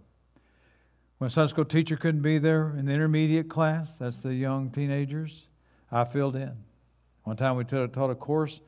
When 1.19 1.31
Sunday 1.31 1.51
school 1.51 1.65
teacher 1.65 1.97
couldn't 1.97 2.23
be 2.23 2.39
there 2.39 2.75
in 2.77 2.87
the 2.87 2.93
intermediate 2.93 3.49
class, 3.49 3.99
that's 3.99 4.21
the 4.21 4.35
young 4.35 4.71
teenagers, 4.71 5.47
I 5.95 6.05
filled 6.05 6.35
in. 6.35 6.53
One 7.23 7.37
time 7.37 7.57
we 7.57 7.63
taught 7.63 8.11
a 8.11 8.15
course 8.17 8.61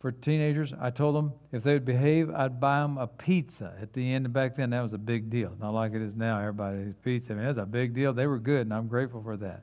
for 0.00 0.10
teenagers. 0.10 0.72
I 0.80 0.88
told 0.88 1.14
them 1.14 1.34
if 1.52 1.62
they 1.62 1.74
would 1.74 1.84
behave, 1.84 2.30
I'd 2.30 2.58
buy 2.58 2.80
them 2.80 2.96
a 2.96 3.06
pizza 3.06 3.74
at 3.80 3.92
the 3.92 4.14
end. 4.14 4.24
And 4.24 4.32
back 4.32 4.56
then, 4.56 4.70
that 4.70 4.80
was 4.80 4.94
a 4.94 4.98
big 4.98 5.28
deal. 5.28 5.54
Not 5.60 5.74
like 5.74 5.92
it 5.92 6.00
is 6.00 6.16
now. 6.16 6.40
Everybody 6.40 6.88
eats 6.88 6.98
pizza. 7.02 7.34
I 7.34 7.36
mean, 7.36 7.46
was 7.46 7.58
a 7.58 7.66
big 7.66 7.92
deal. 7.94 8.14
They 8.14 8.26
were 8.26 8.38
good, 8.38 8.62
and 8.62 8.72
I'm 8.72 8.88
grateful 8.88 9.22
for 9.22 9.36
that. 9.36 9.62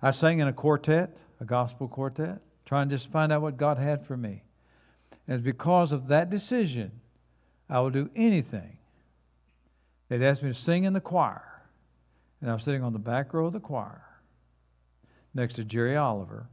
I 0.00 0.12
sang 0.12 0.38
in 0.38 0.46
a 0.46 0.52
quartet, 0.52 1.18
a 1.40 1.44
gospel 1.44 1.88
quartet, 1.88 2.40
trying 2.64 2.88
to 2.88 2.94
just 2.94 3.10
find 3.10 3.32
out 3.32 3.42
what 3.42 3.56
God 3.56 3.78
had 3.78 4.06
for 4.06 4.16
me. 4.16 4.44
And 5.26 5.34
it's 5.34 5.44
because 5.44 5.90
of 5.90 6.06
that 6.06 6.30
decision, 6.30 6.92
I 7.68 7.80
will 7.80 7.90
do 7.90 8.10
anything. 8.14 8.78
They'd 10.08 10.22
asked 10.22 10.42
me 10.42 10.50
to 10.50 10.54
sing 10.54 10.84
in 10.84 10.92
the 10.92 11.00
choir, 11.00 11.62
and 12.40 12.48
I 12.48 12.54
was 12.54 12.62
sitting 12.62 12.84
on 12.84 12.92
the 12.92 13.00
back 13.00 13.34
row 13.34 13.46
of 13.46 13.52
the 13.52 13.60
choir 13.60 14.04
next 15.34 15.54
to 15.54 15.64
Jerry 15.64 15.96
Oliver. 15.96 16.48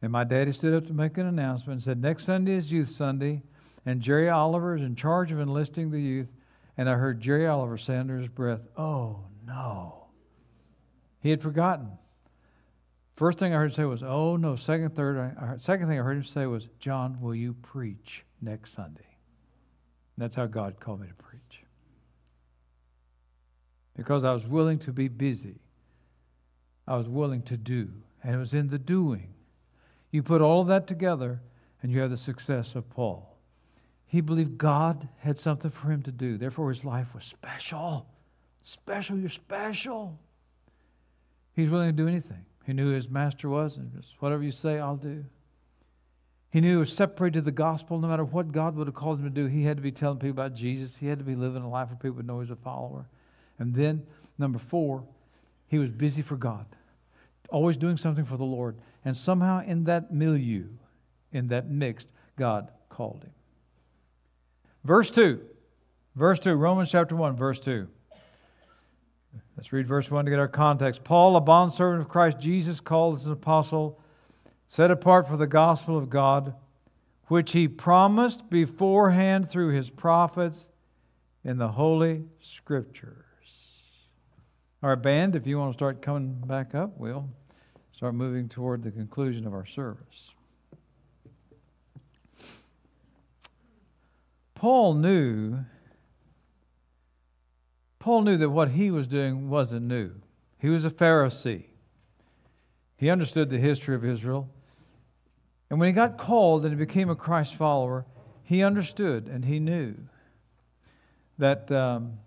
And 0.00 0.10
my 0.10 0.24
daddy 0.24 0.52
stood 0.52 0.74
up 0.74 0.86
to 0.88 0.92
make 0.92 1.16
an 1.16 1.26
announcement 1.26 1.76
and 1.76 1.82
said, 1.82 2.00
Next 2.00 2.24
Sunday 2.24 2.54
is 2.54 2.72
Youth 2.72 2.90
Sunday, 2.90 3.42
and 3.86 4.00
Jerry 4.00 4.28
Oliver 4.28 4.74
is 4.74 4.82
in 4.82 4.96
charge 4.96 5.30
of 5.30 5.38
enlisting 5.38 5.90
the 5.90 6.00
youth. 6.00 6.28
And 6.76 6.88
I 6.88 6.94
heard 6.94 7.20
Jerry 7.20 7.46
Oliver 7.46 7.76
say 7.76 7.96
under 7.96 8.18
his 8.18 8.28
breath, 8.28 8.62
Oh, 8.76 9.26
no. 9.46 10.06
He 11.20 11.30
had 11.30 11.42
forgotten. 11.42 11.98
First 13.14 13.38
thing 13.38 13.54
I 13.54 13.58
heard 13.58 13.70
him 13.70 13.76
say 13.76 13.84
was, 13.84 14.02
Oh, 14.02 14.36
no. 14.36 14.56
Second, 14.56 14.96
third, 14.96 15.18
I 15.18 15.46
heard, 15.46 15.60
second 15.60 15.88
thing 15.88 16.00
I 16.00 16.02
heard 16.02 16.16
him 16.16 16.24
say 16.24 16.46
was, 16.46 16.68
John, 16.80 17.20
will 17.20 17.34
you 17.34 17.54
preach 17.54 18.24
next 18.40 18.72
Sunday? 18.72 19.16
And 20.16 20.24
that's 20.24 20.34
how 20.34 20.46
God 20.46 20.80
called 20.80 21.00
me 21.00 21.08
to 21.08 21.14
preach. 21.14 21.62
Because 23.96 24.24
I 24.24 24.32
was 24.32 24.46
willing 24.46 24.78
to 24.80 24.92
be 24.92 25.06
busy 25.06 25.60
I 26.86 26.96
was 26.96 27.08
willing 27.08 27.42
to 27.42 27.56
do. 27.56 27.88
And 28.22 28.34
it 28.34 28.38
was 28.38 28.54
in 28.54 28.68
the 28.68 28.78
doing. 28.78 29.34
You 30.10 30.22
put 30.22 30.40
all 30.40 30.64
that 30.64 30.86
together, 30.86 31.40
and 31.82 31.90
you 31.90 32.00
have 32.00 32.10
the 32.10 32.16
success 32.16 32.74
of 32.74 32.88
Paul. 32.90 33.36
He 34.06 34.20
believed 34.20 34.58
God 34.58 35.08
had 35.18 35.38
something 35.38 35.70
for 35.70 35.90
him 35.90 36.02
to 36.02 36.12
do. 36.12 36.36
Therefore, 36.36 36.68
his 36.68 36.84
life 36.84 37.14
was 37.14 37.24
special. 37.24 38.06
Special, 38.62 39.18
you're 39.18 39.28
special. 39.28 40.18
He's 41.54 41.70
willing 41.70 41.88
to 41.88 41.92
do 41.92 42.06
anything. 42.06 42.44
He 42.64 42.72
knew 42.72 42.90
his 42.90 43.08
master 43.08 43.48
was, 43.48 43.76
and 43.76 43.90
just 43.92 44.20
whatever 44.20 44.42
you 44.42 44.52
say, 44.52 44.78
I'll 44.78 44.96
do. 44.96 45.24
He 46.50 46.60
knew 46.60 46.72
he 46.72 46.76
was 46.76 46.94
separated 46.94 47.40
to 47.40 47.40
the 47.40 47.50
gospel. 47.50 47.98
No 47.98 48.08
matter 48.08 48.24
what 48.24 48.52
God 48.52 48.76
would 48.76 48.86
have 48.86 48.94
called 48.94 49.18
him 49.18 49.24
to 49.24 49.30
do, 49.30 49.46
he 49.46 49.64
had 49.64 49.78
to 49.78 49.82
be 49.82 49.90
telling 49.90 50.18
people 50.18 50.30
about 50.30 50.54
Jesus. 50.54 50.96
He 50.96 51.06
had 51.06 51.18
to 51.18 51.24
be 51.24 51.34
living 51.34 51.62
a 51.62 51.68
life 51.68 51.88
where 51.88 51.96
people 51.96 52.16
would 52.16 52.26
know 52.26 52.34
he 52.34 52.40
was 52.40 52.50
a 52.50 52.56
follower. 52.56 53.06
And 53.58 53.74
then, 53.74 54.06
number 54.36 54.58
four, 54.58 55.04
he 55.72 55.78
was 55.78 55.88
busy 55.88 56.20
for 56.20 56.36
God, 56.36 56.66
always 57.48 57.78
doing 57.78 57.96
something 57.96 58.26
for 58.26 58.36
the 58.36 58.44
Lord. 58.44 58.76
And 59.06 59.16
somehow 59.16 59.62
in 59.64 59.84
that 59.84 60.12
milieu, 60.12 60.66
in 61.32 61.48
that 61.48 61.70
mix, 61.70 62.06
God 62.36 62.70
called 62.90 63.22
him. 63.24 63.32
Verse 64.84 65.10
2. 65.10 65.40
Verse 66.14 66.38
2, 66.40 66.56
Romans 66.56 66.90
chapter 66.90 67.16
1, 67.16 67.36
verse 67.36 67.58
2. 67.58 67.88
Let's 69.56 69.72
read 69.72 69.86
verse 69.86 70.10
1 70.10 70.26
to 70.26 70.30
get 70.30 70.38
our 70.38 70.46
context. 70.46 71.04
Paul, 71.04 71.36
a 71.36 71.40
bondservant 71.40 72.02
of 72.02 72.08
Christ 72.10 72.38
Jesus, 72.38 72.78
called 72.78 73.16
as 73.16 73.24
an 73.24 73.32
apostle, 73.32 73.98
set 74.68 74.90
apart 74.90 75.26
for 75.26 75.38
the 75.38 75.46
gospel 75.46 75.96
of 75.96 76.10
God, 76.10 76.54
which 77.28 77.52
he 77.52 77.66
promised 77.66 78.50
beforehand 78.50 79.48
through 79.48 79.70
his 79.70 79.88
prophets 79.88 80.68
in 81.42 81.56
the 81.56 81.68
Holy 81.68 82.24
Scripture. 82.42 83.24
Our 84.82 84.96
band, 84.96 85.36
if 85.36 85.46
you 85.46 85.58
want 85.58 85.72
to 85.72 85.78
start 85.78 86.02
coming 86.02 86.42
back 86.44 86.74
up, 86.74 86.98
we'll 86.98 87.28
start 87.94 88.14
moving 88.14 88.48
toward 88.48 88.82
the 88.82 88.90
conclusion 88.90 89.46
of 89.46 89.54
our 89.54 89.64
service. 89.64 90.30
Paul 94.54 94.94
knew 94.94 95.64
Paul 98.00 98.22
knew 98.22 98.36
that 98.36 98.50
what 98.50 98.70
he 98.70 98.90
was 98.90 99.06
doing 99.06 99.48
wasn't 99.48 99.86
new. 99.86 100.14
He 100.58 100.68
was 100.68 100.84
a 100.84 100.90
Pharisee. 100.90 101.66
He 102.96 103.08
understood 103.08 103.48
the 103.48 103.58
history 103.58 103.94
of 103.94 104.04
Israel. 104.04 104.48
And 105.70 105.78
when 105.78 105.86
he 105.86 105.92
got 105.92 106.18
called 106.18 106.64
and 106.64 106.74
he 106.74 106.84
became 106.84 107.08
a 107.08 107.14
Christ 107.14 107.54
follower, 107.54 108.04
he 108.42 108.64
understood 108.64 109.28
and 109.28 109.44
he 109.44 109.60
knew 109.60 109.94
that 111.38 111.70
um, 111.70 112.18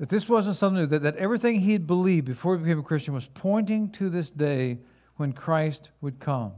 that 0.00 0.08
this 0.08 0.30
wasn't 0.30 0.56
something 0.56 0.80
new, 0.80 0.86
that, 0.86 1.02
that 1.02 1.16
everything 1.16 1.60
he 1.60 1.74
had 1.74 1.86
believed 1.86 2.26
before 2.26 2.56
he 2.56 2.64
became 2.64 2.78
a 2.78 2.82
Christian 2.82 3.12
was 3.12 3.26
pointing 3.26 3.90
to 3.92 4.08
this 4.08 4.30
day 4.30 4.78
when 5.16 5.34
Christ 5.34 5.90
would 6.00 6.18
come. 6.18 6.52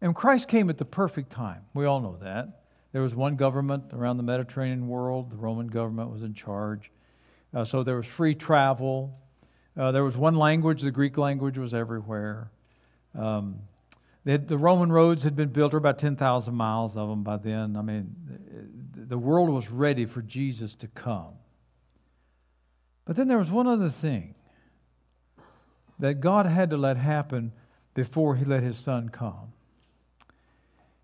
And 0.00 0.12
Christ 0.12 0.48
came 0.48 0.68
at 0.68 0.78
the 0.78 0.84
perfect 0.84 1.30
time. 1.30 1.62
We 1.72 1.84
all 1.84 2.00
know 2.00 2.18
that. 2.20 2.62
There 2.90 3.00
was 3.00 3.14
one 3.14 3.36
government 3.36 3.92
around 3.92 4.16
the 4.16 4.24
Mediterranean 4.24 4.88
world, 4.88 5.30
the 5.30 5.36
Roman 5.36 5.68
government 5.68 6.10
was 6.10 6.22
in 6.22 6.34
charge. 6.34 6.90
Uh, 7.54 7.64
so 7.64 7.84
there 7.84 7.96
was 7.96 8.06
free 8.06 8.34
travel. 8.34 9.16
Uh, 9.76 9.92
there 9.92 10.02
was 10.02 10.16
one 10.16 10.34
language, 10.34 10.82
the 10.82 10.90
Greek 10.90 11.16
language 11.16 11.56
was 11.56 11.72
everywhere. 11.72 12.50
Um, 13.16 13.60
had, 14.26 14.48
the 14.48 14.58
Roman 14.58 14.92
roads 14.92 15.22
had 15.22 15.34
been 15.34 15.48
built, 15.48 15.72
were 15.72 15.78
about 15.78 15.98
10,000 15.98 16.54
miles 16.54 16.96
of 16.96 17.08
them 17.08 17.22
by 17.22 17.36
then. 17.36 17.76
I 17.76 17.82
mean, 17.82 18.14
the 18.94 19.18
world 19.18 19.48
was 19.50 19.70
ready 19.70 20.04
for 20.04 20.22
Jesus 20.22 20.74
to 20.76 20.88
come. 20.88 21.34
But 23.04 23.16
then 23.16 23.28
there 23.28 23.38
was 23.38 23.50
one 23.50 23.66
other 23.66 23.88
thing 23.88 24.34
that 25.98 26.20
God 26.20 26.46
had 26.46 26.70
to 26.70 26.76
let 26.76 26.96
happen 26.96 27.52
before 27.94 28.36
He 28.36 28.44
let 28.44 28.62
His 28.62 28.78
Son 28.78 29.08
come. 29.08 29.52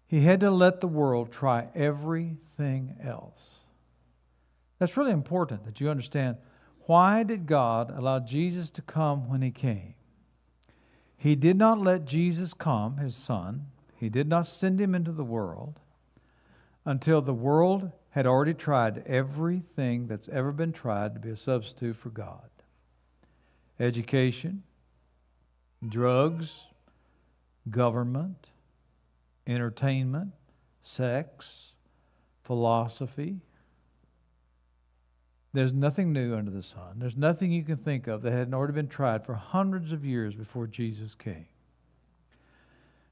He 0.07 0.21
had 0.21 0.41
to 0.41 0.51
let 0.51 0.81
the 0.81 0.87
world 0.87 1.33
try 1.33 1.67
everything 1.75 2.97
else. 3.03 3.57
That's 4.79 4.97
really 4.97 5.11
important 5.11 5.65
that 5.65 5.81
you 5.81 5.91
understand 5.91 6.37
why 6.87 7.25
did 7.25 7.47
God 7.47 7.91
allow 7.91 8.21
Jesus 8.21 8.71
to 8.71 8.83
come 8.83 9.29
when 9.29 9.43
He 9.43 9.51
came? 9.51 9.96
He 11.17 11.35
did 11.35 11.57
not 11.57 11.81
let 11.81 12.05
Jesus 12.05 12.55
come, 12.55 12.99
his 12.99 13.17
son. 13.17 13.67
He 13.97 14.09
did 14.09 14.29
not 14.29 14.47
send 14.47 14.81
him 14.81 14.95
into 14.95 15.13
the 15.13 15.25
world 15.25 15.81
until 16.85 17.21
the 17.21 17.35
world 17.35 17.91
had 18.11 18.27
already 18.27 18.55
tried 18.55 19.05
everything 19.07 20.07
that's 20.07 20.29
ever 20.29 20.53
been 20.53 20.73
tried 20.73 21.15
to 21.15 21.21
be 21.21 21.31
a 21.31 21.37
substitute 21.37 21.97
for 21.97 22.11
God 22.11 22.49
education, 23.79 24.63
drugs, 25.87 26.69
government, 27.69 28.47
entertainment, 29.47 30.33
sex, 30.83 31.73
philosophy. 32.43 33.41
There's 35.53 35.73
nothing 35.73 36.13
new 36.13 36.35
under 36.35 36.51
the 36.51 36.63
sun. 36.63 36.99
There's 36.99 37.17
nothing 37.17 37.51
you 37.51 37.63
can 37.63 37.79
think 37.79 38.07
of 38.07 38.23
that 38.23 38.33
hadn't 38.33 38.55
already 38.55 38.75
been 38.75 38.89
tried 38.89 39.25
for 39.25 39.35
hundreds 39.35 39.93
of 39.93 40.05
years 40.05 40.35
before 40.35 40.67
Jesus 40.67 41.15
came. 41.15 41.47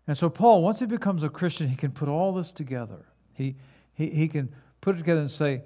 And 0.06 0.16
so, 0.16 0.28
Paul, 0.28 0.62
once 0.62 0.80
he 0.80 0.86
becomes 0.86 1.22
a 1.22 1.30
Christian, 1.30 1.68
he 1.68 1.76
can 1.76 1.90
put 1.90 2.08
all 2.08 2.32
this 2.32 2.52
together. 2.52 3.06
He, 3.32 3.56
he, 3.94 4.10
he 4.10 4.28
can 4.28 4.52
put 4.80 4.96
it 4.96 4.98
together 4.98 5.22
and 5.22 5.30
say, 5.30 5.62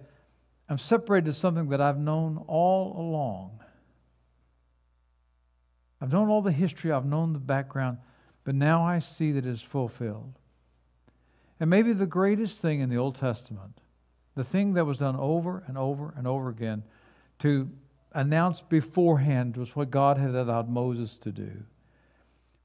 I'm 0.68 0.78
separated 0.78 1.26
to 1.26 1.32
something 1.32 1.68
that 1.70 1.80
I've 1.80 1.98
known 1.98 2.44
all 2.46 2.94
along. 2.96 3.60
I've 6.00 6.12
known 6.12 6.28
all 6.28 6.42
the 6.42 6.52
history, 6.52 6.92
I've 6.92 7.04
known 7.04 7.32
the 7.32 7.40
background, 7.40 7.98
but 8.44 8.54
now 8.54 8.84
I 8.84 9.00
see 9.00 9.32
that 9.32 9.44
it 9.44 9.50
is 9.50 9.62
fulfilled. 9.62 10.38
And 11.58 11.68
maybe 11.68 11.92
the 11.92 12.06
greatest 12.06 12.60
thing 12.60 12.78
in 12.80 12.88
the 12.88 12.96
Old 12.96 13.16
Testament, 13.16 13.80
the 14.38 14.44
thing 14.44 14.74
that 14.74 14.84
was 14.84 14.98
done 14.98 15.16
over 15.16 15.64
and 15.66 15.76
over 15.76 16.14
and 16.16 16.24
over 16.24 16.48
again 16.48 16.84
to 17.40 17.68
announce 18.12 18.60
beforehand 18.60 19.56
was 19.56 19.74
what 19.74 19.90
God 19.90 20.16
had 20.16 20.32
allowed 20.32 20.68
Moses 20.68 21.18
to 21.18 21.32
do. 21.32 21.64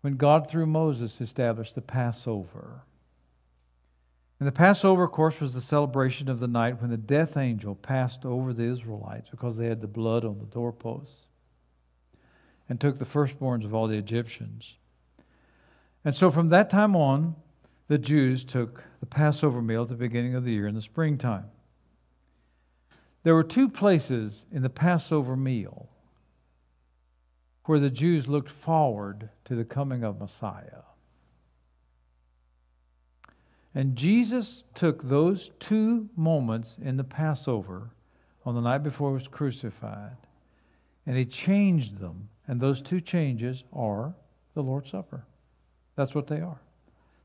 When 0.01 0.15
God, 0.15 0.47
through 0.47 0.67
Moses, 0.67 1.19
established 1.19 1.73
the 1.73 1.81
Passover. 1.81 2.83
And 4.39 4.47
the 4.47 4.51
Passover, 4.51 5.05
of 5.05 5.11
course, 5.11 5.41
was 5.41 5.55
the 5.55 5.61
celebration 5.61 6.29
of 6.29 6.39
the 6.39 6.47
night 6.47 6.79
when 6.79 6.91
the 6.91 6.97
death 6.97 7.37
angel 7.37 7.73
passed 7.73 8.23
over 8.23 8.53
the 8.53 8.65
Israelites 8.65 9.29
because 9.31 9.57
they 9.57 9.65
had 9.65 9.81
the 9.81 9.87
blood 9.87 10.23
on 10.23 10.37
the 10.37 10.45
doorposts 10.45 11.25
and 12.69 12.79
took 12.79 12.99
the 12.99 13.05
firstborns 13.05 13.65
of 13.65 13.73
all 13.73 13.87
the 13.87 13.97
Egyptians. 13.97 14.75
And 16.05 16.13
so 16.13 16.29
from 16.29 16.49
that 16.49 16.69
time 16.69 16.95
on, 16.95 17.35
the 17.87 17.97
Jews 17.97 18.43
took 18.43 18.83
the 18.99 19.07
Passover 19.07 19.61
meal 19.61 19.81
at 19.81 19.89
the 19.89 19.95
beginning 19.95 20.35
of 20.35 20.43
the 20.43 20.51
year 20.51 20.67
in 20.67 20.75
the 20.75 20.81
springtime. 20.83 21.45
There 23.23 23.33
were 23.33 23.43
two 23.43 23.69
places 23.69 24.45
in 24.51 24.63
the 24.63 24.69
Passover 24.69 25.35
meal 25.35 25.89
where 27.65 27.79
the 27.79 27.89
Jews 27.89 28.27
looked 28.27 28.49
forward 28.49 29.29
to 29.45 29.55
the 29.55 29.63
coming 29.63 30.03
of 30.03 30.19
Messiah. 30.19 30.83
And 33.73 33.95
Jesus 33.95 34.65
took 34.75 35.03
those 35.03 35.51
two 35.59 36.09
moments 36.15 36.77
in 36.79 36.97
the 36.97 37.03
Passover 37.03 37.91
on 38.45 38.55
the 38.55 38.61
night 38.61 38.83
before 38.83 39.11
he 39.11 39.15
was 39.15 39.27
crucified, 39.27 40.17
and 41.05 41.17
he 41.17 41.25
changed 41.25 41.99
them. 41.99 42.29
And 42.45 42.59
those 42.59 42.81
two 42.81 42.99
changes 42.99 43.63
are 43.71 44.13
the 44.53 44.61
Lord's 44.61 44.91
Supper. 44.91 45.25
That's 45.95 46.13
what 46.13 46.27
they 46.27 46.41
are. 46.41 46.59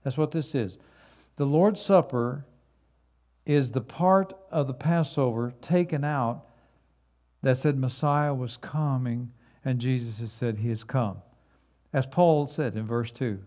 That's 0.04 0.16
what 0.16 0.30
this 0.30 0.54
is. 0.54 0.78
The 1.36 1.44
Lord's 1.44 1.82
Supper 1.82 2.44
is 3.48 3.70
the 3.70 3.80
part 3.80 4.34
of 4.50 4.66
the 4.66 4.74
Passover 4.74 5.54
taken 5.62 6.04
out 6.04 6.44
that 7.42 7.56
said 7.56 7.78
Messiah 7.78 8.34
was 8.34 8.56
coming, 8.56 9.32
and 9.64 9.80
Jesus 9.80 10.20
has 10.20 10.32
said 10.32 10.58
he 10.58 10.68
has 10.68 10.84
come. 10.84 11.22
As 11.92 12.06
Paul 12.06 12.46
said 12.46 12.76
in 12.76 12.86
verse 12.86 13.10
2, 13.10 13.38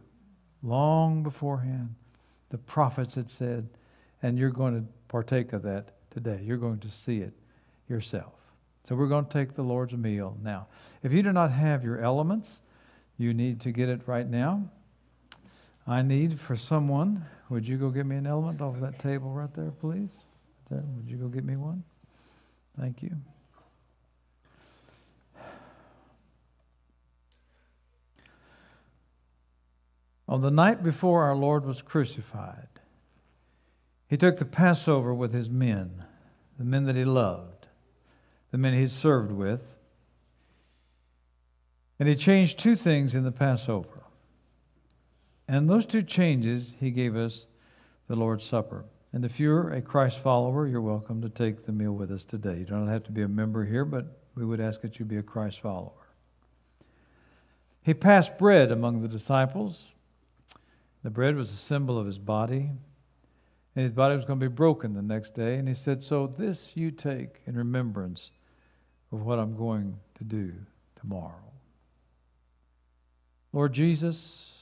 long 0.64 1.22
beforehand, 1.24 1.96
the 2.50 2.58
prophets 2.58 3.16
had 3.16 3.30
said, 3.30 3.70
and 4.22 4.38
you're 4.38 4.50
going 4.50 4.74
to 4.76 4.88
partake 5.08 5.54
of 5.54 5.62
that 5.64 5.92
today. 6.10 6.42
You're 6.44 6.58
going 6.58 6.80
to 6.80 6.90
see 6.90 7.20
it 7.20 7.34
yourself. 7.88 8.34
So 8.84 8.96
we're 8.96 9.08
going 9.08 9.26
to 9.26 9.32
take 9.32 9.54
the 9.54 9.62
Lord's 9.62 9.94
meal 9.94 10.38
now. 10.42 10.68
If 11.04 11.14
you 11.14 11.22
do 11.22 11.32
not 11.32 11.52
have 11.52 11.84
your 11.84 12.00
elements, 12.00 12.62
you 13.18 13.34
need 13.34 13.62
to 13.62 13.72
get 13.72 13.90
it 13.90 14.02
right 14.08 14.28
now. 14.28 14.70
I 15.88 16.02
need 16.02 16.40
for 16.40 16.56
someone, 16.56 17.26
would 17.50 17.68
you 17.68 17.78
go 17.78 17.90
get 17.90 18.06
me 18.06 18.16
an 18.16 18.28
element 18.28 18.62
off 18.62 18.76
of 18.76 18.82
that 18.82 19.00
table 19.00 19.32
right 19.32 19.54
there, 19.54 19.72
please? 19.72 20.24
There, 20.70 20.84
would 20.96 21.10
you 21.10 21.18
go 21.18 21.28
get 21.28 21.44
me 21.44 21.58
one? 21.58 21.84
Thank 22.80 23.04
you. 23.04 23.12
On 30.28 30.42
the 30.42 30.52
night 30.52 30.82
before 30.82 31.24
our 31.24 31.36
Lord 31.36 31.66
was 31.66 31.82
crucified, 31.82 32.70
he 34.08 34.16
took 34.16 34.38
the 34.38 34.46
Passover 34.46 35.14
with 35.14 35.34
his 35.34 35.50
men, 35.50 36.06
the 36.58 36.64
men 36.64 36.86
that 36.86 36.96
he 36.96 37.04
loved, 37.04 37.68
the 38.52 38.58
men 38.58 38.74
he 38.74 38.88
served 38.88 39.32
with, 39.32 39.76
and 42.00 42.08
he 42.08 42.16
changed 42.16 42.60
two 42.60 42.78
things 42.78 43.14
in 43.14 43.24
the 43.26 43.32
Passover. 43.32 44.04
And 45.52 45.70
those 45.70 45.86
two 45.86 46.02
changes, 46.02 46.76
he 46.80 46.92
gave 46.92 47.14
us 47.14 47.46
the 48.08 48.16
Lord's 48.16 48.46
Supper. 48.46 48.86
And 49.12 49.26
if 49.26 49.38
you're 49.38 49.70
a 49.74 49.82
Christ 49.82 50.20
follower, 50.20 50.66
you're 50.66 50.80
welcome 50.80 51.22
to 51.24 51.28
take 51.28 51.66
the 51.66 51.74
meal 51.74 51.92
with 51.92 52.10
us 52.10 52.24
today. 52.24 52.60
You 52.60 52.66
don't 52.66 52.88
have 52.88 53.04
to 53.04 53.12
be 53.12 53.22
a 53.22 53.28
member 53.28 53.66
here, 53.66 53.84
but 53.84 54.18
we 54.34 54.46
would 54.46 54.62
ask 54.62 54.80
that 54.80 54.98
you 54.98 55.04
be 55.04 55.18
a 55.18 55.22
Christ 55.22 55.60
follower. 55.60 56.08
He 57.82 57.94
passed 57.94 58.38
bread 58.38 58.72
among 58.72 59.02
the 59.02 59.10
disciples. 59.10 59.90
The 61.04 61.10
bread 61.10 61.36
was 61.36 61.52
a 61.52 61.58
symbol 61.58 62.00
of 62.00 62.06
his 62.06 62.18
body, 62.18 62.70
and 63.76 63.84
his 63.84 63.92
body 63.92 64.16
was 64.16 64.24
going 64.24 64.40
to 64.40 64.50
be 64.50 64.56
broken 64.56 64.94
the 64.94 65.02
next 65.02 65.36
day. 65.36 65.56
And 65.56 65.68
he 65.68 65.74
said, 65.74 66.02
So 66.02 66.28
this 66.28 66.78
you 66.78 66.92
take 66.92 67.42
in 67.46 67.58
remembrance 67.58 68.32
of 69.12 69.24
what 69.24 69.38
I'm 69.38 69.58
going 69.58 69.98
to 70.16 70.24
do 70.24 70.54
tomorrow. 70.96 71.52
Lord 73.52 73.74
Jesus, 73.74 74.61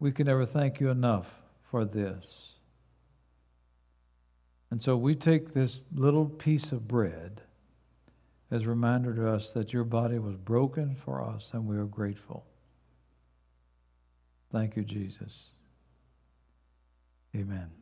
we 0.00 0.10
can 0.10 0.26
never 0.26 0.46
thank 0.46 0.80
you 0.80 0.88
enough 0.88 1.40
for 1.70 1.84
this. 1.84 2.54
And 4.70 4.82
so 4.82 4.96
we 4.96 5.14
take 5.14 5.52
this 5.52 5.84
little 5.94 6.26
piece 6.26 6.72
of 6.72 6.88
bread 6.88 7.42
as 8.50 8.64
a 8.64 8.68
reminder 8.68 9.14
to 9.14 9.28
us 9.28 9.52
that 9.52 9.72
your 9.72 9.84
body 9.84 10.18
was 10.18 10.36
broken 10.36 10.94
for 10.94 11.22
us, 11.22 11.52
and 11.52 11.66
we 11.66 11.76
are 11.76 11.84
grateful. 11.84 12.46
Thank 14.50 14.76
you, 14.76 14.84
Jesus. 14.84 15.52
Amen. 17.36 17.79